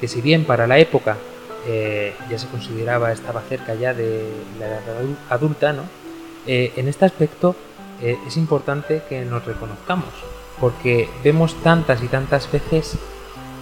[0.00, 1.16] que si bien para la época
[1.66, 4.24] eh, ya se consideraba, estaba cerca ya de
[4.58, 4.80] la edad
[5.28, 5.82] adulta, ¿no?
[6.46, 7.54] Eh, en este aspecto
[8.00, 10.08] eh, es importante que nos reconozcamos,
[10.58, 12.96] porque vemos tantas y tantas veces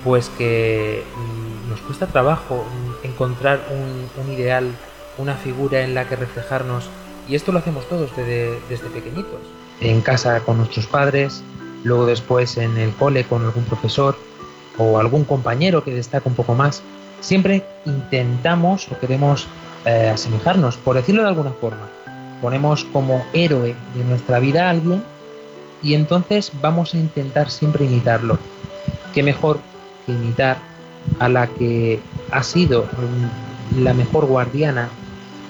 [0.04, 2.64] pues que mm, nos cuesta trabajo
[3.02, 4.70] encontrar un, un, ideal,
[5.18, 6.88] una figura en la que reflejarnos,
[7.28, 9.40] y esto lo hacemos todos desde, desde pequeñitos.
[9.80, 11.42] En casa con nuestros padres,
[11.84, 14.16] luego después en el cole con algún profesor
[14.76, 16.82] o algún compañero que destaca un poco más,
[17.20, 19.46] siempre intentamos o queremos
[19.84, 21.88] eh, asemejarnos, por decirlo de alguna forma.
[22.40, 25.02] Ponemos como héroe de nuestra vida a alguien
[25.82, 28.38] y entonces vamos a intentar siempre imitarlo.
[29.14, 29.60] ¿Qué mejor
[30.06, 30.58] que imitar
[31.18, 32.86] a la que ha sido
[33.76, 34.88] la mejor guardiana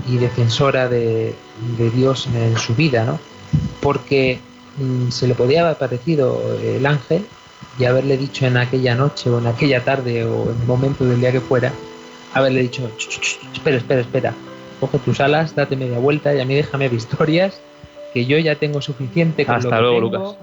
[0.09, 1.35] y defensora de,
[1.77, 3.19] de Dios en su vida, ¿no?
[3.81, 4.39] Porque
[4.79, 7.25] mmm, se le podía haber parecido el ángel
[7.79, 11.21] y haberle dicho en aquella noche o en aquella tarde o en el momento del
[11.21, 11.73] día que fuera,
[12.35, 14.35] haberle dicho, "Ch, ch, ch, espera, espera, espera,
[14.81, 17.61] coge tus alas, date media vuelta y a mí déjame historias,
[18.13, 20.37] que yo ya tengo suficiente con Hasta lo que luego, tengo, Lucas.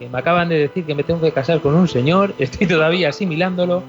[0.00, 3.10] que me acaban de decir que me tengo que casar con un señor, estoy todavía
[3.10, 3.82] asimilándolo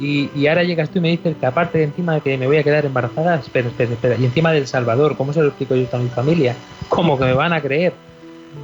[0.00, 2.56] y, ahora llegas tú y me dices que aparte de encima de que me voy
[2.56, 5.86] a quedar embarazada, espera, espera, espera, y encima del Salvador, ¿cómo se lo explico yo
[5.92, 6.56] a mi familia?
[6.88, 7.92] ¿Cómo que me van a creer?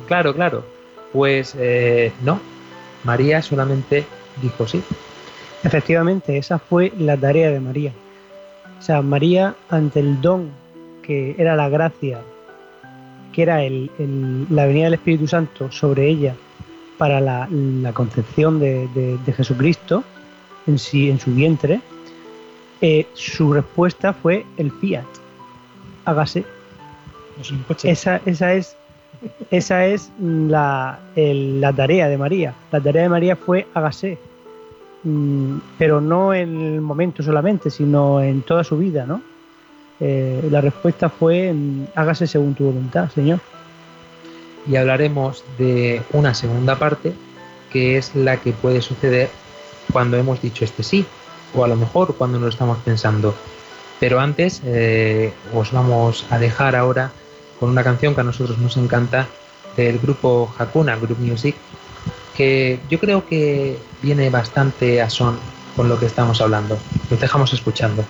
[0.07, 0.65] Claro, claro.
[1.13, 2.41] Pues eh, no,
[3.05, 4.07] María solamente
[4.43, 4.83] dijo sí.
[5.63, 7.93] Efectivamente, esa fue la tarea de María.
[8.79, 10.51] O sea, María, ante el don
[11.03, 12.21] que era la gracia,
[13.33, 16.35] que era la venida del Espíritu Santo sobre ella
[16.99, 17.49] para la,
[17.95, 18.89] concepción de-
[19.25, 20.03] de Jesucristo
[20.71, 21.81] en, sí, en su vientre,
[22.81, 25.05] eh, su respuesta fue el fiat.
[26.05, 26.45] Hágase.
[27.85, 28.77] Esa, esa es,
[29.51, 32.55] esa es la, el- la tarea de María.
[32.73, 34.19] La tarea de María fue hágase.
[35.03, 39.23] Mm, pero no en el momento solamente, sino en toda su vida, ¿no?
[39.99, 43.41] Eh, la respuesta fue mm, hágase según tu voluntad, Señor.
[44.67, 47.13] y hablaremos de una segunda parte
[47.73, 49.31] que es la que puede suceder
[49.93, 51.07] cuando hemos dicho este sí
[51.55, 53.35] o a lo mejor cuando lo estamos pensando.
[53.99, 57.13] Pero antes eh, os vamos a dejar ahora
[57.59, 59.27] con una canción que a nosotros nos encanta
[59.77, 61.55] del grupo Hakuna Group Music
[62.37, 65.39] que yo creo que viene bastante a son
[65.77, 66.79] con lo que estamos hablando.
[67.11, 68.05] Los dejamos escuchando.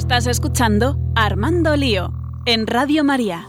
[0.00, 2.10] Estás escuchando Armando Lío
[2.46, 3.46] en Radio María.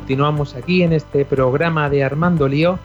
[0.00, 2.78] Continuamos aquí en este programa de Armando Lío,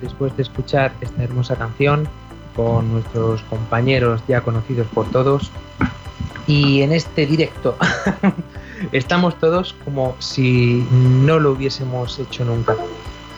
[0.00, 2.08] después de escuchar esta hermosa canción
[2.56, 5.50] con nuestros compañeros ya conocidos por todos.
[6.46, 7.76] Y en este directo
[8.92, 12.76] estamos todos como si no lo hubiésemos hecho nunca.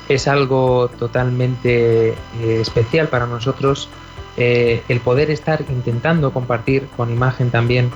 [0.08, 2.14] Es algo totalmente eh,
[2.60, 3.88] especial para nosotros
[4.36, 7.90] eh, el poder estar intentando compartir con imagen también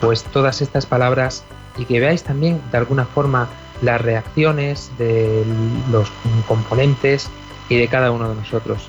[0.00, 1.44] pues todas estas palabras
[1.76, 3.48] y que veáis también de alguna forma
[3.82, 5.44] las reacciones de
[5.90, 6.10] los
[6.48, 7.30] componentes
[7.68, 8.88] y de cada uno de nosotros.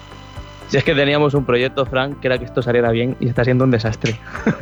[0.67, 3.43] Si es que teníamos un proyecto, Frank, que era que esto saliera bien y está
[3.43, 4.19] siendo un desastre.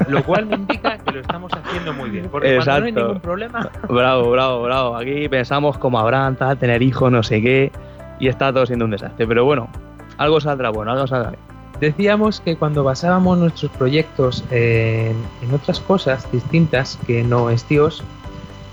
[0.10, 2.28] Lo cual me indica que lo estamos haciendo muy bien.
[2.30, 3.08] Porque cuando no hay Exacto.
[3.08, 4.98] ningún problema, Bravo, bravo, bravo.
[4.98, 7.72] Aquí pensamos como Abraham, tal, tener hijos, no sé qué,
[8.20, 9.26] y está todo siendo un desastre.
[9.26, 9.70] Pero bueno,
[10.18, 11.51] algo saldrá bueno, algo saldrá bien.
[11.82, 15.16] Decíamos que cuando basábamos nuestros proyectos en,
[15.52, 18.04] otras cosas distintas que no es Dios,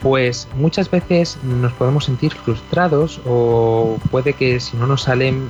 [0.02, 5.48] pues muchas veces nos podemos sentir frustrados o puede que si no nos salen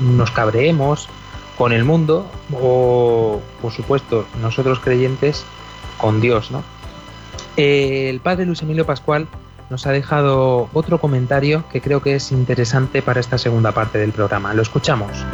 [0.00, 1.08] nos cabreemos
[1.56, 2.26] con el mundo
[2.60, 5.44] o, por supuesto, nosotros creyentes
[5.96, 6.64] con Dios, ¿no?
[7.56, 9.28] El padre Luis Emilio Pascual
[9.70, 14.10] nos ha dejado otro comentario que creo que es interesante para esta segunda parte del
[14.10, 14.52] programa.
[14.54, 15.24] Lo escuchamos.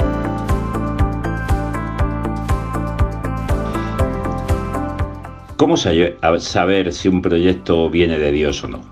[5.57, 8.83] ¿Cómo saber si un proyecto viene de Dios o no?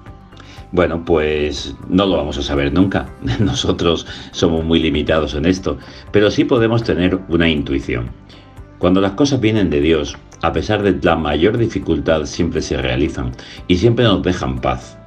[0.72, 3.06] Bueno, pues no lo vamos a saber nunca.
[3.38, 5.76] Nosotros somos muy limitados en esto,
[6.10, 8.08] pero sí podemos tener una intuición.
[8.78, 13.32] Cuando las cosas vienen de Dios, a pesar de la mayor dificultad, siempre se realizan
[13.68, 14.98] y siempre nos dejan paz.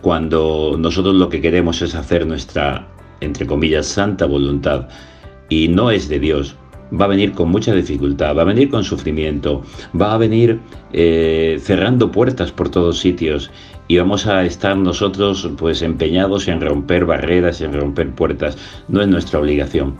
[0.00, 2.88] Cuando nosotros lo que queremos es hacer nuestra,
[3.20, 4.88] entre comillas, santa voluntad
[5.50, 6.56] y no es de Dios,
[6.98, 9.62] va a venir con mucha dificultad, va a venir con sufrimiento,
[9.98, 10.60] va a venir
[10.92, 13.50] eh, cerrando puertas por todos sitios
[13.88, 18.56] y vamos a estar nosotros pues empeñados en romper barreras, en romper puertas.
[18.88, 19.96] No es nuestra obligación.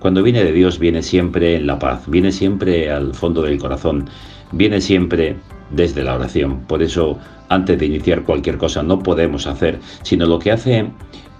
[0.00, 4.08] Cuando viene de Dios viene siempre en la paz, viene siempre al fondo del corazón,
[4.52, 5.36] viene siempre
[5.70, 6.60] desde la oración.
[6.66, 7.18] Por eso
[7.48, 10.90] antes de iniciar cualquier cosa no podemos hacer, sino lo que hace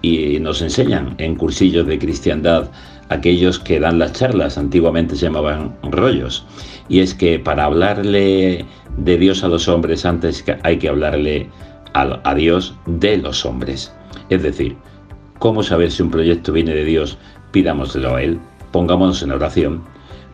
[0.02, 2.70] y nos enseñan en cursillos de cristiandad
[3.08, 6.46] aquellos que dan las charlas, antiguamente se llamaban rollos,
[6.88, 8.64] y es que para hablarle
[8.96, 11.48] de Dios a los hombres antes hay que hablarle
[11.94, 13.92] a, a Dios de los hombres.
[14.30, 14.76] Es decir,
[15.38, 17.18] ¿cómo saber si un proyecto viene de Dios?
[17.52, 18.38] Pidámoslo a Él,
[18.72, 19.82] pongámonos en oración,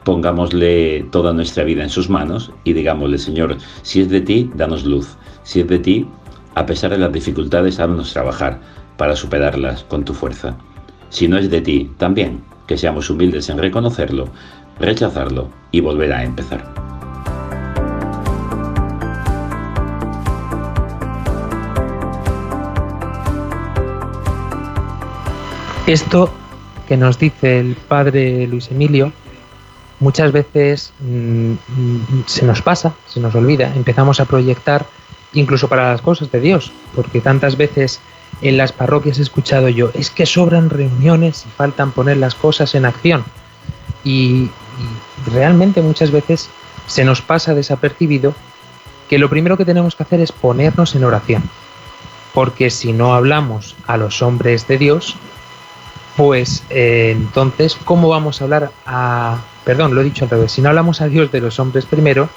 [0.04, 4.84] pongámosle toda nuestra vida en sus manos y digámosle, Señor, si es de ti, danos
[4.84, 6.06] luz, si es de ti,
[6.54, 8.60] a pesar de las dificultades, haznos trabajar
[8.96, 10.56] para superarlas con tu fuerza.
[11.08, 14.28] Si no es de ti, también que seamos humildes en reconocerlo,
[14.78, 16.72] rechazarlo y volver a empezar.
[25.86, 26.30] Esto
[26.88, 29.12] que nos dice el padre Luis Emilio
[30.00, 34.86] muchas veces mm, mm, se nos pasa, se nos olvida, empezamos a proyectar
[35.34, 38.00] incluso para las cosas de Dios, porque tantas veces
[38.48, 42.74] en las parroquias he escuchado yo, es que sobran reuniones y faltan poner las cosas
[42.74, 43.24] en acción.
[44.04, 44.50] Y,
[45.32, 46.50] realmente muchas veces
[46.86, 48.34] se nos pasa desapercibido
[49.08, 51.42] que lo primero que tenemos que hacer es ponernos en oración.
[52.34, 55.16] Porque si no hablamos a los hombres de Dios,
[56.16, 59.38] pues eh, entonces, ¿cómo vamos a hablar a...
[59.64, 60.52] Perdón, lo he dicho al revés.
[60.52, 62.28] Si no hablamos a Dios de los hombres primero,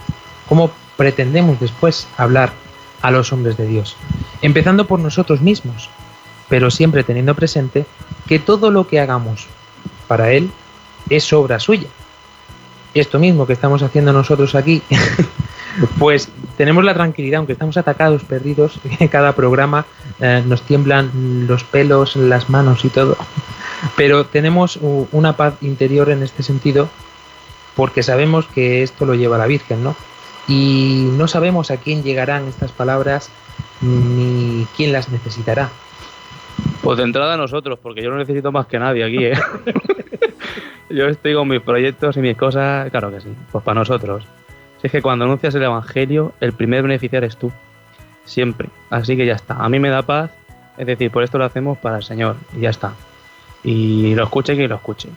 [0.48, 2.52] ¿cómo pretendemos después hablar
[3.02, 3.98] a los hombres de Dios?
[4.42, 5.90] Empezando por nosotros mismos,
[6.50, 7.86] pero siempre teniendo presente
[8.28, 9.48] que todo lo que hagamos
[10.08, 10.52] para Él
[11.10, 11.88] es obra suya.
[12.94, 14.82] Esto mismo que estamos haciendo nosotros aquí,
[16.00, 18.80] pues tenemos la tranquilidad, aunque estamos atacados, perdidos,
[19.12, 19.86] cada programa
[20.20, 23.18] eh, nos tiemblan los pelos, las manos y todo,
[23.96, 24.80] pero tenemos
[25.12, 26.90] una paz interior en este sentido
[27.76, 29.96] porque sabemos que esto lo lleva la Virgen, ¿no?
[30.48, 33.30] Y no sabemos a quién llegarán estas palabras
[33.82, 35.70] ni quién las necesitará.
[36.82, 39.34] Pues de entrada nosotros, porque yo no necesito más que nadie aquí, ¿eh?
[40.90, 44.24] yo estoy con mis proyectos y mis cosas, claro que sí, pues para nosotros.
[44.82, 47.52] Si es que cuando anuncias el Evangelio, el primer beneficiario eres tú,
[48.26, 48.70] siempre.
[48.90, 50.32] Así que ya está, a mí me da paz,
[50.78, 52.94] es decir, por esto lo hacemos para el Señor, y ya está.
[53.64, 55.10] Y lo escuche quien lo escuche.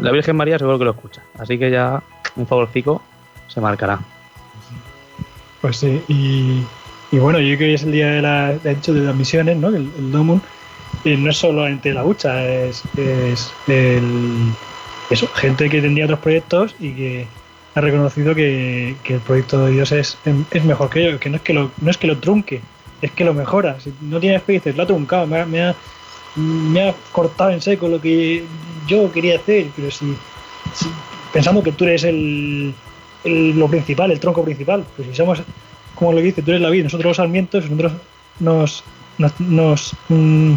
[0.00, 2.02] La Virgen María seguro que lo escucha, así que ya
[2.36, 3.00] un favorcico
[3.48, 4.00] se marcará.
[5.60, 8.92] Pues sí, y, bueno, yo creo que hoy es el día de, la, de hecho
[8.92, 9.68] de las misiones, ¿no?
[9.68, 10.12] El, el
[11.04, 14.58] y no es solamente la hucha, es, es el,
[15.08, 17.28] eso, gente que tendría otros proyectos y que
[17.74, 21.36] ha reconocido que, que el proyecto de Dios es, es mejor que ellos, que no
[21.36, 22.64] es que lo, no es que lo trunque,
[23.00, 23.80] es que lo mejora.
[23.80, 25.60] Si no tienes fe, dices, lo ha truncado, me ha, me
[26.88, 28.48] ha, cortado en seco lo que
[28.84, 30.22] yo quería hacer, pero si,
[30.70, 32.82] si- pensando que tú eres el,
[33.22, 35.42] el- lo principal, el tronco principal, pues si somos,
[35.94, 38.02] como lo que dice, tú eres la vida, nosotros los sarmientos, nosotros
[38.38, 38.84] nos,
[39.16, 40.54] nos, nos, mm,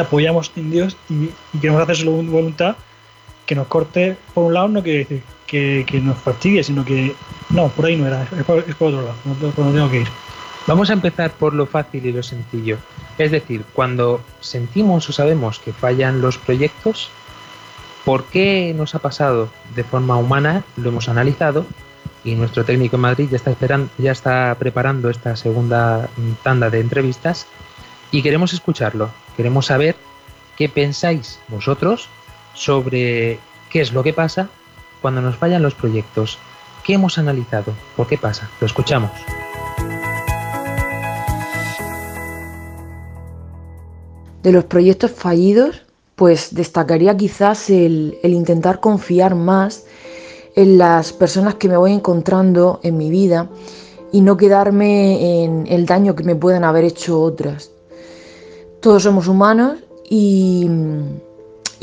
[0.00, 2.76] apoyamos en Dios y, y queremos hacer su voluntad,
[3.46, 7.14] que nos corte por un lado no quiere decir que, que nos fastidie, sino que
[7.50, 10.00] no, por ahí no era, es por, es por otro lado, por donde tengo que
[10.00, 10.08] ir.
[10.66, 12.78] Vamos a empezar por lo fácil y lo sencillo.
[13.18, 17.08] Es decir, cuando sentimos o sabemos que fallan los proyectos,
[18.04, 21.64] por qué nos ha pasado de forma humana, lo hemos analizado
[22.24, 26.08] y nuestro técnico en Madrid ya está, esperando, ya está preparando esta segunda
[26.42, 27.46] tanda de entrevistas
[28.10, 29.10] y queremos escucharlo.
[29.36, 29.96] Queremos saber
[30.56, 32.08] qué pensáis vosotros
[32.54, 33.38] sobre
[33.70, 34.48] qué es lo que pasa
[35.02, 36.38] cuando nos fallan los proyectos.
[36.84, 37.74] ¿Qué hemos analizado?
[37.96, 38.48] ¿Por qué pasa?
[38.60, 39.10] Lo escuchamos.
[44.42, 45.82] De los proyectos fallidos,
[46.14, 49.84] pues destacaría quizás el, el intentar confiar más
[50.54, 53.50] en las personas que me voy encontrando en mi vida
[54.12, 57.70] y no quedarme en el daño que me puedan haber hecho otras.
[58.86, 60.68] Todos somos humanos y,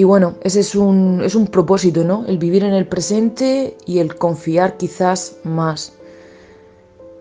[0.06, 2.24] bueno, ese es un, es un propósito, ¿no?
[2.30, 5.98] El vivir en el presente y el confiar quizás más.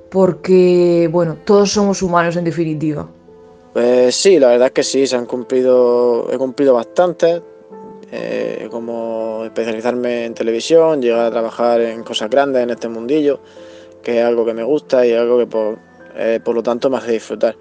[0.09, 3.09] Porque, bueno, todos somos humanos en definitiva.
[3.73, 7.43] Pues sí, la verdad es que sí, se han cumplido, he cumplido bastante,
[8.13, 13.41] eh, como especializarme en televisión, llegar a trabajar en cosas grandes en este mundillo,
[14.01, 15.77] que es algo que me gusta y algo que por,
[16.15, 17.57] eh, por lo tanto me hace disfrutar.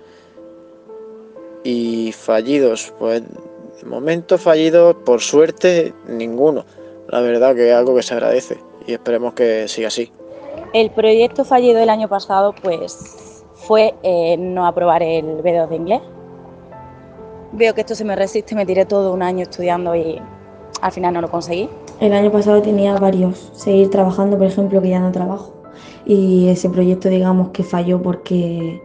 [1.64, 6.66] Y fallidos, pues de momento fallidos, por suerte, ninguno.
[7.08, 8.58] La verdad que es algo que se agradece
[8.88, 10.12] y esperemos que siga así.
[10.74, 16.02] El proyecto fallido del año pasado, pues fue eh, no aprobar el B2 de inglés.
[17.52, 20.22] Veo que esto se me resiste, me tiré todo un año estudiando y
[20.82, 21.70] al final no lo conseguí.
[22.00, 25.54] El año pasado tenía varios, seguir trabajando, por ejemplo, que ya no trabajo.
[26.06, 28.82] Y ese proyecto, digamos, que falló porque,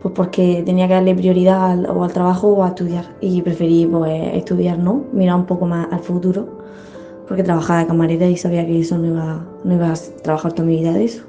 [0.00, 3.16] pues porque tenía que darle prioridad al, o al trabajo o a estudiar.
[3.20, 5.04] Y preferí pues, estudiar, ¿no?
[5.12, 6.48] Mirar un poco más al futuro,
[7.26, 10.66] porque trabajaba de camarera y sabía que eso no iba, no iba a trabajar toda
[10.66, 11.22] mi vida de eso.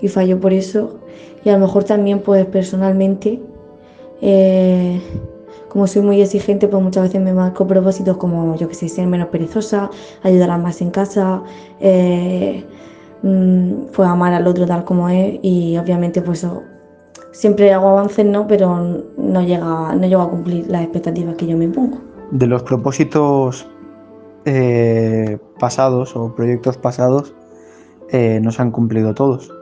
[0.00, 0.98] Y falló por eso.
[1.44, 3.40] Y a lo mejor también, pues personalmente,
[4.20, 5.00] eh,
[5.68, 9.06] como soy muy exigente, pues muchas veces me marco propósitos como, yo que sé, ser
[9.06, 9.90] menos perezosa,
[10.22, 11.42] ayudar a más en casa,
[11.80, 12.64] eh,
[13.22, 16.62] mm, pues amar al otro tal como es y obviamente pues eso,
[17.32, 18.46] siempre hago avances, ¿no?
[18.46, 21.98] Pero no llega, no llego a cumplir las expectativas que yo me pongo.
[22.30, 23.66] De los propósitos
[24.44, 27.34] eh, pasados o proyectos pasados,
[28.10, 29.52] eh, no se han cumplido todos.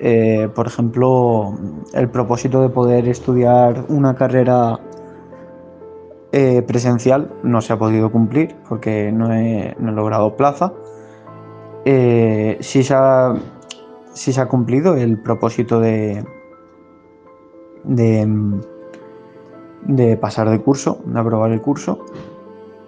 [0.00, 1.54] Eh, por ejemplo,
[1.94, 4.78] el propósito de poder estudiar una carrera
[6.66, 10.72] presencial no se ha podido cumplir porque no he, no he logrado plaza.
[11.84, 12.94] Eh, sí, se
[14.14, 16.24] sí se ha cumplido el propósito de,
[17.84, 18.28] de,
[19.86, 22.04] de pasar de curso, de aprobar el curso.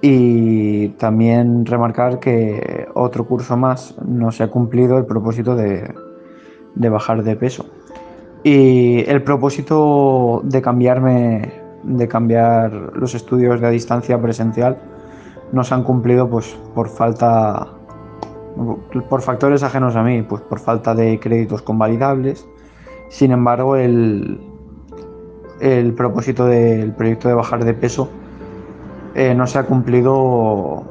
[0.01, 5.95] Y también remarcar que otro curso más no se ha cumplido el propósito de,
[6.74, 7.66] de bajar de peso.
[8.42, 14.76] Y el propósito de cambiarme, de cambiar los estudios de a distancia presencial,
[15.53, 17.68] no se han cumplido pues por falta,
[19.09, 22.47] por factores ajenos a mí, pues por falta de créditos convalidables.
[23.09, 24.38] Sin embargo, el,
[25.61, 28.09] el propósito del proyecto de bajar de peso
[29.15, 30.85] eh, no se ha cumplido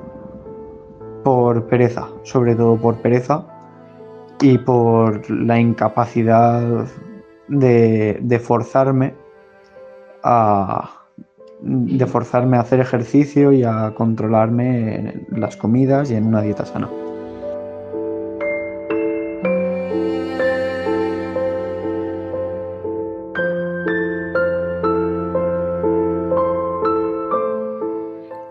[1.24, 3.45] por pereza, sobre todo por pereza
[4.41, 6.86] y por la incapacidad
[7.47, 9.16] de, de forzarme
[10.24, 10.99] a
[11.64, 16.89] de forzarme a hacer ejercicio y a controlarme las comidas y en una dieta sana.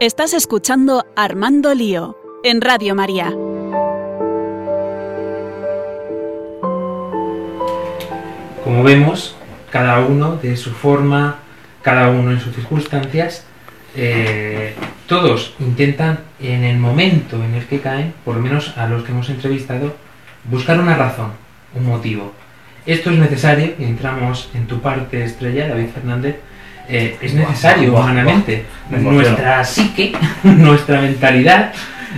[0.03, 3.31] Estás escuchando Armando Lío en Radio María.
[8.65, 9.37] Como vemos,
[9.71, 11.37] cada uno de su forma,
[11.83, 13.45] cada uno en sus circunstancias,
[13.95, 14.75] eh,
[15.07, 19.13] todos intentan en el momento en el que caen, por lo menos a los que
[19.13, 19.95] hemos entrevistado,
[20.51, 21.31] buscar una razón,
[21.77, 22.33] un motivo.
[22.87, 26.39] Esto es necesario, y entramos en tu parte estrella, David Fernández,
[26.93, 28.67] eh, es necesario humanamente.
[28.91, 30.13] Nuestra psique,
[30.43, 31.73] nuestra mentalidad,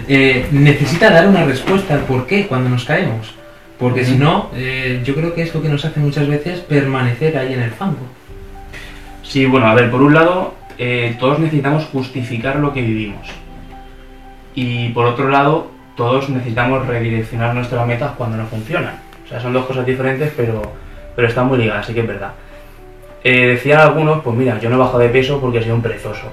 [0.09, 3.33] eh, necesita dar una respuesta al por qué cuando nos caemos.
[3.79, 7.39] Porque si no, eh, yo creo que es lo que nos hace muchas veces permanecer
[7.39, 8.07] ahí en el fango.
[9.22, 10.55] Sí, bueno, a ver, por un lado,
[11.20, 13.29] todos necesitamos justificar lo que vivimos.
[14.57, 18.99] Y por otro lado, todos necesitamos redireccionar nuestras metas cuando no funcionan.
[19.25, 20.62] O sea, son dos cosas diferentes, pero,
[21.14, 22.33] pero están muy ligadas, sí que es verdad.
[23.25, 26.31] Eh, decían algunos, pues mira, yo no he bajado de peso porque soy un perezoso.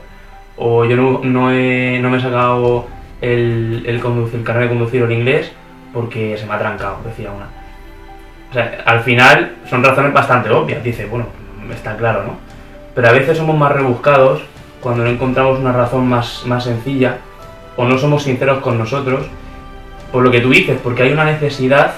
[0.57, 2.87] O yo no, no he- no me he sacado
[3.21, 5.51] el, el, conducir, el carnet de conducir el inglés
[5.93, 7.45] porque se me ha trancado, decía una.
[8.49, 11.25] O sea, al final son razones bastante obvias, dice, bueno,
[11.73, 12.33] está claro, ¿no?
[12.93, 14.41] Pero a veces somos más rebuscados
[14.81, 17.17] cuando no encontramos una razón más, más sencilla
[17.77, 19.25] o no somos sinceros con nosotros,
[20.11, 21.93] por lo que tú dices, porque hay una necesidad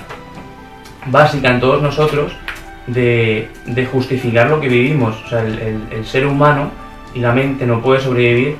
[1.07, 2.33] básica en todos nosotros
[2.87, 5.21] de, de justificar lo que vivimos.
[5.25, 6.71] O sea, el, el- el ser humano
[7.13, 8.55] y la mente no puede sobrevivir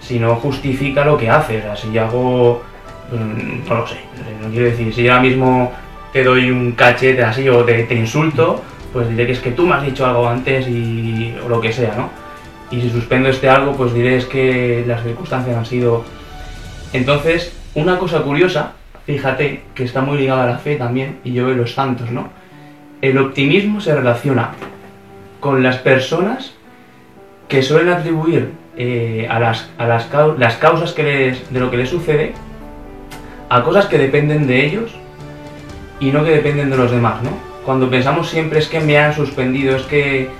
[0.00, 1.58] si no justifica lo que hace.
[1.58, 2.62] O sea, si yo hago,
[3.12, 3.96] mm, no lo sé,
[4.42, 5.72] no quiero decir, si yo ahora mismo
[6.12, 8.60] te doy un cachete así o te, te insulto,
[8.92, 11.72] pues diré que es que tú me has dicho algo antes y o lo que
[11.72, 12.10] sea, ¿no?
[12.70, 16.04] Y si suspendo este algo, pues diré es que las circunstancias han sido...
[16.92, 18.72] Entonces, una cosa curiosa,
[19.06, 22.28] fíjate, que está muy ligada a la fe también, y yo veo los santos, ¿no?
[23.02, 24.50] El optimismo se relaciona
[25.40, 26.54] con las personas
[27.48, 31.70] que suelen atribuir eh, a, las, a las, cau- las causas que les- de lo
[31.70, 32.32] que les sucede
[33.50, 34.94] a cosas que dependen de ellos
[36.00, 37.30] y no que dependen de los demás, ¿no?
[37.66, 40.30] Cuando pensamos siempre es que me han suspendido, es que,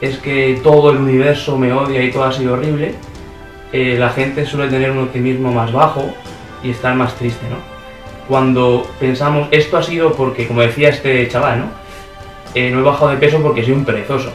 [0.00, 2.94] es que todo el universo me odia y todo ha sido horrible,
[3.72, 6.14] eh, la gente suele tener un optimismo más bajo
[6.62, 7.56] y estar más triste, ¿no?
[8.28, 11.79] Cuando pensamos, esto ha sido porque, como decía este chaval, ¿no?
[12.54, 14.32] Eh, no he bajado de peso porque soy un perezoso.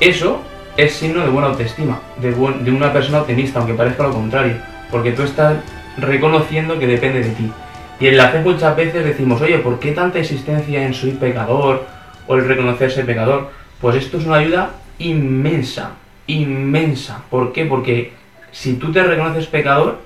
[0.00, 0.40] Eso
[0.76, 2.32] es signo de buena autoestima, de,
[2.70, 4.56] una persona optimista, aunque parezca lo contrario,
[4.90, 5.56] porque tú estás
[5.96, 7.52] reconociendo que depende de ti.
[8.00, 11.84] Y en la fe muchas veces decimos, oye, ¿por qué tanta existencia en soy pecador
[12.26, 13.50] o el reconocerse pecador?
[13.80, 15.92] Pues esto es una ayuda inmensa,
[16.26, 17.22] inmensa.
[17.30, 17.64] ¿Por qué?
[17.64, 18.12] Porque
[18.50, 19.98] si tú te reconoces pecador,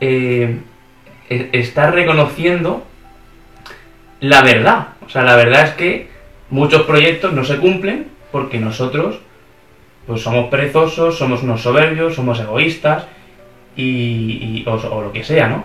[0.00, 0.58] eh,
[1.28, 2.84] e- estás reconociendo
[4.22, 4.86] la verdad.
[5.04, 6.08] O sea, la verdad es que
[6.48, 9.18] muchos proyectos no se cumplen porque nosotros
[10.06, 13.06] pues somos perezosos, somos unos soberbios, somos egoístas
[13.76, 15.64] y, o lo que sea, ¿no?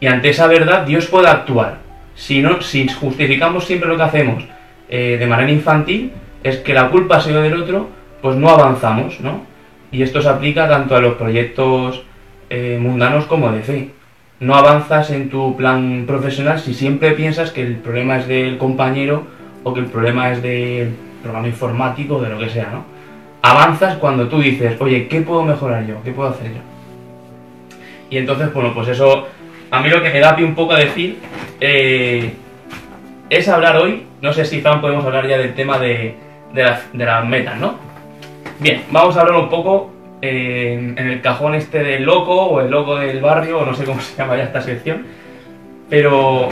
[0.00, 1.78] Y ante esa verdad Dios puede actuar.
[2.14, 4.44] Si, no, si justificamos siempre lo que hacemos
[4.88, 7.88] eh, de manera infantil, es que la culpa ha sido del otro,
[8.20, 9.44] pues no avanzamos, ¿no?
[9.90, 12.02] Y esto se aplica tanto a los proyectos
[12.50, 13.90] eh, mundanos como de fe.
[14.38, 19.24] No avanzas en tu plan profesional si siempre piensas que el problema es del compañero
[19.64, 22.84] o que el problema es del programa informático o de lo que sea, ¿no?
[23.42, 26.02] Avanzas cuando tú dices, oye, ¿qué puedo mejorar yo?
[26.04, 26.60] ¿Qué puedo hacer yo?
[28.10, 29.26] Y entonces, bueno, pues eso,
[29.70, 31.18] a mí lo que me da pie un poco a decir
[31.60, 32.34] eh,
[33.30, 36.14] es hablar hoy, no sé si Fran podemos hablar ya del tema de,
[36.52, 37.74] de, las, metas, ¿no?
[38.60, 39.90] Bien, vamos a hablar un poco
[40.22, 43.84] en, en el cajón este del loco o el loco del barrio, o no sé
[43.84, 45.02] cómo se llama ya esta sección,
[45.88, 46.48] pero,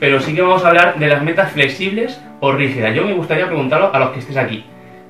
[0.00, 2.94] pero sí que vamos a hablar de las metas flexibles o rígidas.
[2.94, 4.64] Yo me gustaría preguntaros a los que estéis aquí,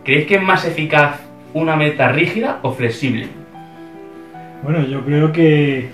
[0.04, 1.20] ¿creéis que es más eficaz
[1.52, 3.28] una meta rígida o flexible?
[4.62, 5.88] Bueno, yo creo que,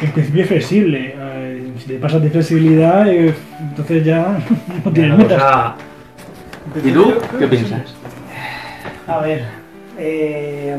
[0.00, 1.14] que en principio es flexible.
[1.16, 4.38] Eh, si te pasas de flexibilidad, eh, entonces ya
[4.84, 5.42] no tienes Una metas.
[5.42, 5.74] cosa-
[6.84, 7.14] ¿Y tú?
[7.38, 7.94] ¿Qué piensas?
[9.06, 9.44] A ver,
[9.98, 10.76] eh,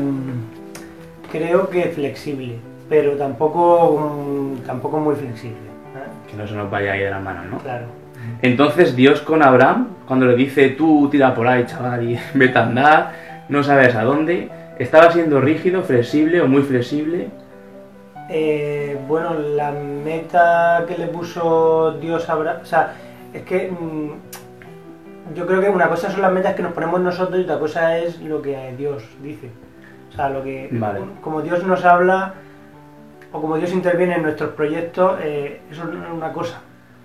[1.30, 2.56] creo que flexible,
[2.88, 5.58] pero tampoco, mm, tampoco muy flexible.
[5.58, 6.30] ¿eh?
[6.30, 7.58] Que no se nos vaya ahí de las manos, ¿no?
[7.58, 7.86] Claro.
[8.42, 12.64] Entonces Dios con Abraham, cuando le dice tú tira por ahí, chaval, y vete a
[12.64, 13.12] andar,
[13.48, 17.28] no sabes a dónde, estaba siendo rígido, flexible o muy flexible.
[18.30, 22.92] Eh, bueno, la meta que le puso Dios a Abraham, o sea,
[23.32, 27.38] es que mm, yo creo que una cosa son las metas que nos ponemos nosotros
[27.38, 29.50] y otra cosa es lo que Dios dice.
[30.18, 31.00] O sea, lo que Vale.
[31.20, 32.34] como Dios nos habla
[33.30, 36.60] o como Dios interviene en nuestros proyectos, eh, eso es una cosa,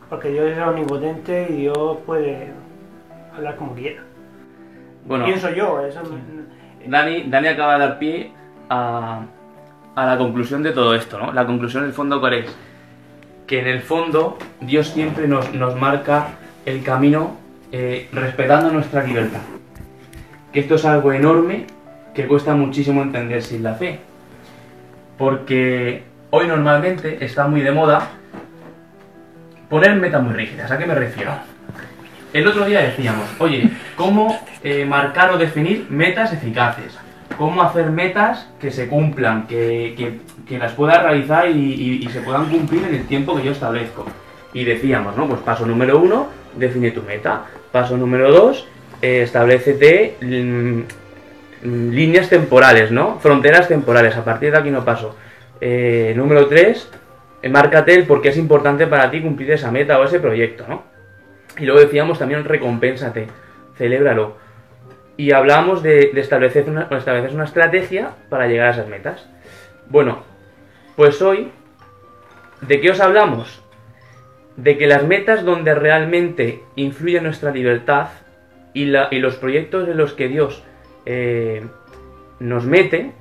[0.09, 2.51] porque Dios es omnipotente y Dios puede
[3.36, 4.01] hablar como quiera.
[5.05, 6.01] Bueno, Pienso yo, eso
[6.88, 8.32] Dani, Dani acaba de dar pie
[8.70, 9.22] a,
[9.93, 11.32] a la conclusión de todo esto, ¿no?
[11.34, 12.57] La conclusión en el fondo cuál es?
[13.45, 16.30] Que en el fondo Dios siempre nos, nos marca
[16.66, 17.38] el camino
[17.72, 19.41] eh, respetando nuestra libertad.
[20.51, 21.68] Que esto es algo enorme
[22.14, 23.99] que cuesta muchísimo entender sin la fe.
[25.18, 28.09] Porque hoy normalmente está muy de moda
[29.70, 30.72] poner metas muy rígidas.
[30.72, 31.32] ¿A qué me refiero?
[32.34, 36.97] El otro día decíamos, oye, ¿cómo eh, marcar o definir metas eficaces?
[37.38, 42.20] ¿Cómo hacer metas que se cumplan, que, que- que las puedas realizar y, y- se
[42.22, 44.05] puedan cumplir en el tiempo que yo establezco?
[44.53, 45.28] Y decíamos, ¿no?
[45.28, 47.45] Pues paso número uno, define tu meta.
[47.72, 48.68] Paso número dos,
[49.01, 50.82] eh, establecete mm,
[51.64, 53.20] líneas temporales, ¿no?
[53.20, 54.16] Fronteras temporales.
[54.16, 55.16] A partir de aquí no paso.
[55.61, 56.89] Eh, número tres,
[57.41, 60.66] eh, márcate el por qué es importante para ti cumplir esa meta o ese proyecto,
[60.68, 60.84] ¿no?
[61.57, 63.28] Y luego decíamos también recompénsate,
[63.78, 64.38] celébralo.
[65.16, 66.88] Y hablamos de, establecer, una,
[67.32, 69.30] una estrategia para llegar a esas metas.
[69.88, 70.24] Bueno,
[70.95, 71.51] pues hoy,
[72.61, 73.61] ¿de qué os hablamos?
[74.57, 78.07] De que las metas donde realmente influye nuestra libertad
[78.74, 80.64] y, la- y los proyectos en los que Dios
[81.06, 81.66] eh,
[82.39, 83.14] nos mete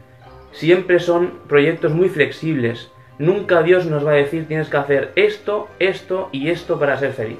[0.52, 2.90] siempre son proyectos muy flexibles.
[3.18, 7.12] Nunca Dios nos va a decir tienes que hacer esto, esto y esto para ser
[7.12, 7.38] feliz.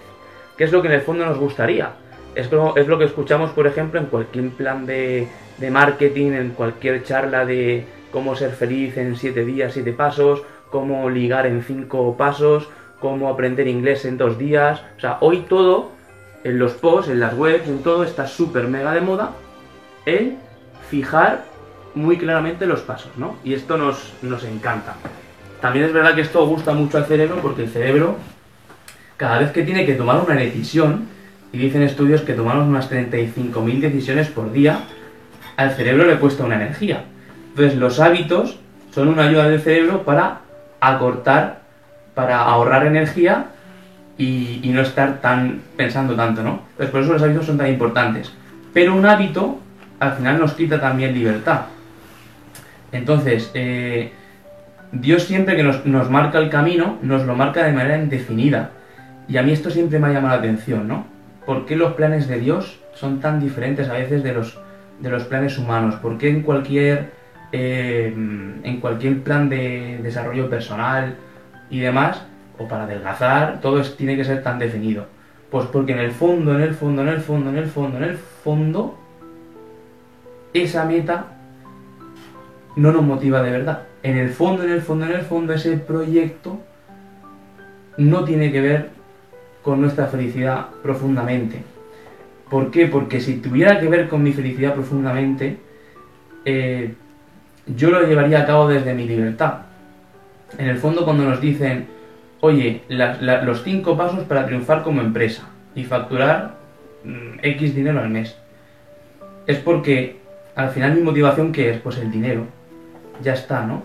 [0.57, 1.93] Que es lo que en el fondo nos gustaría.
[2.35, 5.29] Es lo, es lo que escuchamos, por ejemplo, en cualquier plan de,
[5.59, 11.11] de marketing, en cualquier charla de cómo ser feliz en 7 días, 7 pasos, cómo
[11.11, 12.69] ligar en 5 pasos,
[13.01, 14.83] cómo aprender inglés en 2 días.
[14.97, 15.91] O sea, hoy todo,
[16.45, 19.33] en los posts, en las webs, en todo, está súper mega de moda
[20.07, 20.37] el
[20.91, 21.45] fijar
[21.95, 23.37] muy claramente los pasos, ¿no?
[23.45, 24.95] Y esto nos, nos encanta.
[25.61, 28.17] También es verdad que esto gusta mucho al cerebro porque el cerebro,
[29.17, 31.07] cada vez que tiene que tomar una decisión,
[31.53, 34.81] y dicen estudios que tomamos unas 35.000 decisiones por día,
[35.57, 37.05] al cerebro le cuesta una energía.
[37.51, 38.59] Entonces los hábitos
[38.91, 40.41] son una ayuda del cerebro para
[40.81, 41.61] acortar,
[42.15, 43.47] para ahorrar energía
[44.17, 46.63] y, y no estar tan pensando tanto, ¿no?
[46.71, 48.33] Entonces por eso los hábitos son tan importantes.
[48.73, 49.59] Pero un hábito
[50.03, 51.61] al final nos quita también libertad.
[52.91, 54.13] Entonces, eh,
[54.91, 58.71] Dios siempre que nos, nos marca el camino, nos lo marca de manera indefinida.
[59.29, 61.07] Y a mí esto siempre me ha llamado la atención, ¿no?
[61.47, 64.59] ¿Por qué los planes de Dios son tan diferentes a veces de los,
[64.99, 65.95] de los planes humanos?
[65.97, 67.11] ¿Por qué en cualquier,
[67.53, 71.15] eh, en cualquier plan de desarrollo personal
[71.71, 72.23] y demás,
[72.59, 75.07] o para adelgazar, todo tiene que ser tan definido?
[75.49, 78.05] Pues porque en el fondo, en el fondo, en el fondo, en el fondo, en
[78.05, 78.99] el fondo,
[80.55, 81.27] esa meta
[82.77, 83.83] no nos motiva de verdad.
[84.03, 86.61] En el fondo, en el fondo, en el fondo, ese proyecto
[87.97, 88.91] no tiene que ver
[89.63, 91.63] con nuestra felicidad profundamente.
[92.51, 92.87] ¿Por qué?
[92.87, 95.59] Porque si tuviera que ver con mi felicidad profundamente,
[96.45, 96.95] eh,
[97.67, 99.63] yo lo llevaría a cabo desde mi libertad.
[100.59, 101.87] En el fondo, cuando nos dicen,
[102.41, 106.57] oye, los cinco pasos para triunfar como empresa y facturar
[107.05, 108.37] mm, X dinero al mes,
[109.47, 110.22] es porque
[110.55, 111.79] al final mi motivación, ¿qué es?
[111.79, 112.47] Pues el dinero.
[113.23, 113.83] Ya está, ¿no?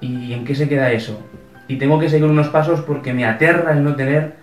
[0.00, 1.20] ¿Y en qué se queda eso?
[1.66, 4.34] Y tengo que seguir unos pasos porque me aterra el no tener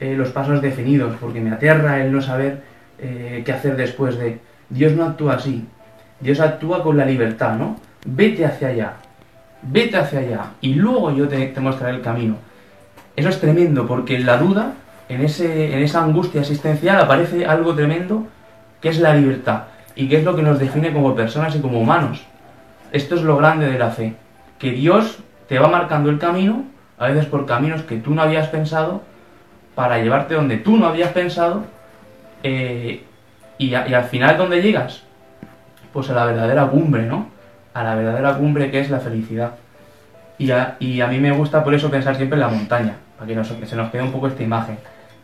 [0.00, 2.62] eh, los pasos definidos, porque me aterra el no saber
[2.98, 4.38] eh, qué hacer después de...
[4.68, 5.64] Dios no actúa así.
[6.20, 7.76] Dios actúa con la libertad, ¿no?
[8.06, 8.92] Vete hacia allá.
[9.62, 10.40] Vete hacia allá.
[10.60, 12.36] Y luego yo te, te mostraré el camino.
[13.14, 14.74] Eso es tremendo, porque en la duda,
[15.08, 18.26] en, ese, en esa angustia existencial, aparece algo tremendo
[18.80, 19.64] que es la libertad.
[19.96, 22.22] Y que es lo que nos define como personas y como humanos.
[22.92, 24.14] Esto es lo grande de la fe.
[24.58, 25.18] Que Dios
[25.48, 26.64] te va marcando el camino,
[26.98, 29.02] a veces por caminos que tú no habías pensado,
[29.74, 31.64] para llevarte donde tú no habías pensado,
[32.42, 33.04] eh,
[33.58, 35.02] y, al final, ¿dónde llegas?
[35.92, 37.28] Pues a la verdadera cumbre, ¿no?
[37.72, 39.52] A la verdadera cumbre que es la felicidad.
[40.38, 40.76] Y a,
[41.08, 43.76] mí me gusta por eso pensar siempre en la montaña, para que, nos- que se
[43.76, 44.78] nos quede un poco esta imagen.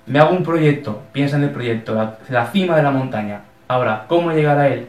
[0.06, 3.42] Me hago un proyecto, piensa en el proyecto, la cima de la montaña.
[3.72, 4.86] Ahora, ¿cómo llegar a él?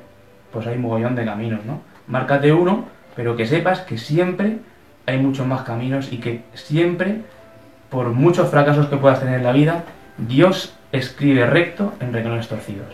[0.52, 1.80] Pues hay un mogollón de caminos, ¿no?
[2.08, 2.84] Márcate uno,
[3.16, 4.58] pero que sepas que siempre
[5.06, 7.22] hay muchos más caminos y que siempre,
[7.90, 9.86] por muchos fracasos que puedas tener en la vida,
[10.18, 12.88] Dios escribe recto en renglones torcidos.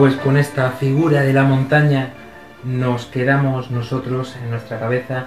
[0.00, 2.14] Pues con esta figura de la montaña
[2.64, 5.26] nos quedamos nosotros en nuestra cabeza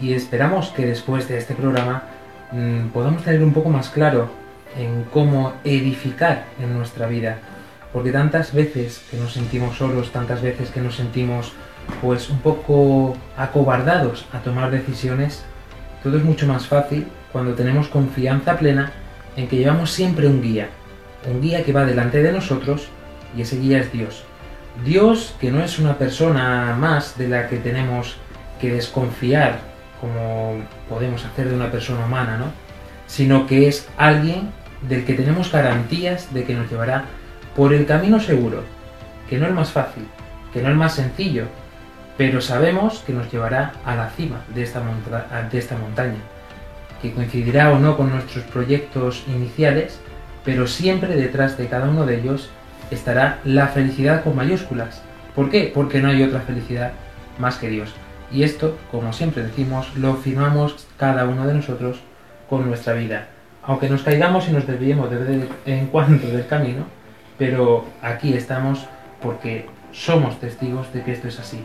[0.00, 2.04] y esperamos que después de este programa
[2.52, 4.30] mm, podamos tener un poco más claro
[4.78, 7.38] en cómo edificar en nuestra vida.
[7.92, 11.52] Porque tantas veces que nos sentimos solos, tantas veces que nos sentimos
[12.00, 15.44] pues un poco acobardados a tomar decisiones,
[16.04, 18.92] todo es mucho más fácil cuando tenemos confianza plena
[19.36, 20.68] en que llevamos siempre un guía,
[21.28, 22.88] un guía que va delante de nosotros
[23.36, 24.24] y ese guía es Dios.
[24.84, 28.16] Dios que no es una persona más de la que tenemos
[28.60, 29.60] que desconfiar
[30.00, 30.56] como
[30.88, 32.46] podemos hacer de una persona humana, ¿no?
[33.06, 34.50] Sino que es alguien
[34.88, 37.04] del que tenemos garantías de que nos llevará
[37.54, 38.62] por el camino seguro,
[39.28, 40.06] que no es más fácil,
[40.52, 41.44] que no es más sencillo,
[42.16, 44.82] pero sabemos que nos llevará a la cima de esta,
[45.50, 46.18] de esta montaña,
[47.00, 50.00] que coincidirá o no con nuestros proyectos iniciales,
[50.44, 52.50] pero siempre detrás de cada uno de ellos
[52.90, 55.02] estará la felicidad con mayúsculas.
[55.34, 55.70] ¿Por qué?
[55.74, 56.92] Porque no hay otra felicidad
[57.38, 57.94] más que Dios.
[58.30, 62.00] Y esto, como siempre decimos, lo firmamos cada uno de nosotros
[62.48, 63.28] con nuestra vida.
[63.62, 66.84] Aunque nos caigamos y nos desviemos de vez en cuando del camino,
[67.38, 68.86] pero aquí estamos
[69.22, 71.64] porque somos testigos de que esto es así.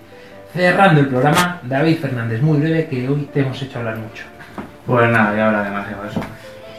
[0.54, 4.24] Cerrando el programa, David Fernández, muy breve, que hoy te hemos hecho hablar mucho.
[4.86, 6.22] Pues nada, ya habla demasiado de eso.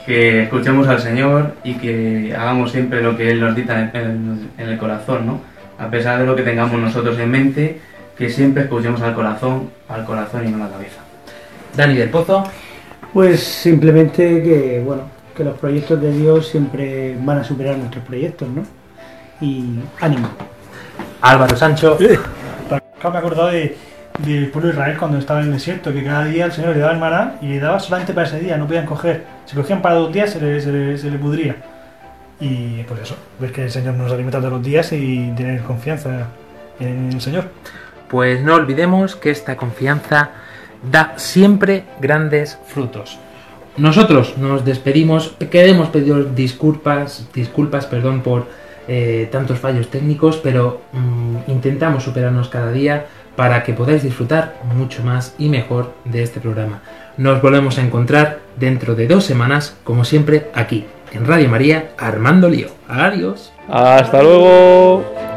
[0.09, 4.49] Que escuchemos al Señor y que hagamos siempre lo que Él nos dicta en el,
[4.57, 5.41] en el corazón, ¿no?
[5.79, 7.79] A pesar de lo que tengamos nosotros en mente,
[8.17, 11.01] que siempre escuchemos al corazón, al corazón y no a la cabeza.
[11.77, 12.45] Dani del Pozo.
[13.13, 15.03] Pues simplemente que, bueno,
[15.37, 18.63] que los proyectos de Dios siempre van a superar nuestros proyectos, ¿no?
[19.41, 20.31] Y ánimo.
[21.21, 21.99] Álvaro Sancho.
[22.01, 22.07] Me
[22.77, 23.77] he acordado de,
[24.19, 26.81] del pueblo de Israel cuando estaba en el desierto, que cada día el Señor le
[26.81, 29.25] daba el maná y le daba solamente para ese día, no podían coger.
[29.47, 31.57] Si cogían para dos días se le, se le, se le pudría.
[32.41, 36.29] Y pues eso, ves que el Señor nos alimenta todos los días y tener confianza
[36.79, 37.47] en el Señor.
[38.09, 40.31] Pues no olvidemos que esta confianza
[40.91, 43.19] da siempre grandes frutos.
[43.77, 48.47] Nosotros nos despedimos, queremos pedir disculpas, disculpas, perdón, por
[48.89, 53.07] eh, tantos fallos técnicos, pero mm, intentamos superarnos cada día
[53.39, 56.83] para que podáis disfrutar mucho más y mejor de este programa.
[57.17, 62.49] Nos volvemos a encontrar dentro de dos semanas, como siempre, aquí, en Radio María, Armando
[62.49, 62.67] Lío.
[62.89, 63.53] Adiós.
[63.69, 65.28] Hasta luego.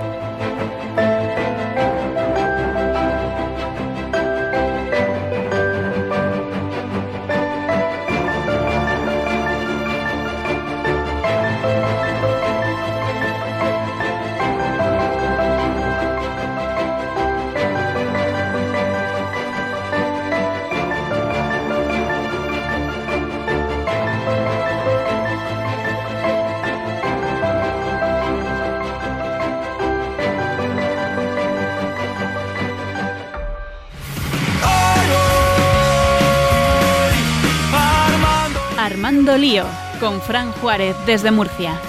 [40.26, 41.80] Fran Juárez desde Murcia.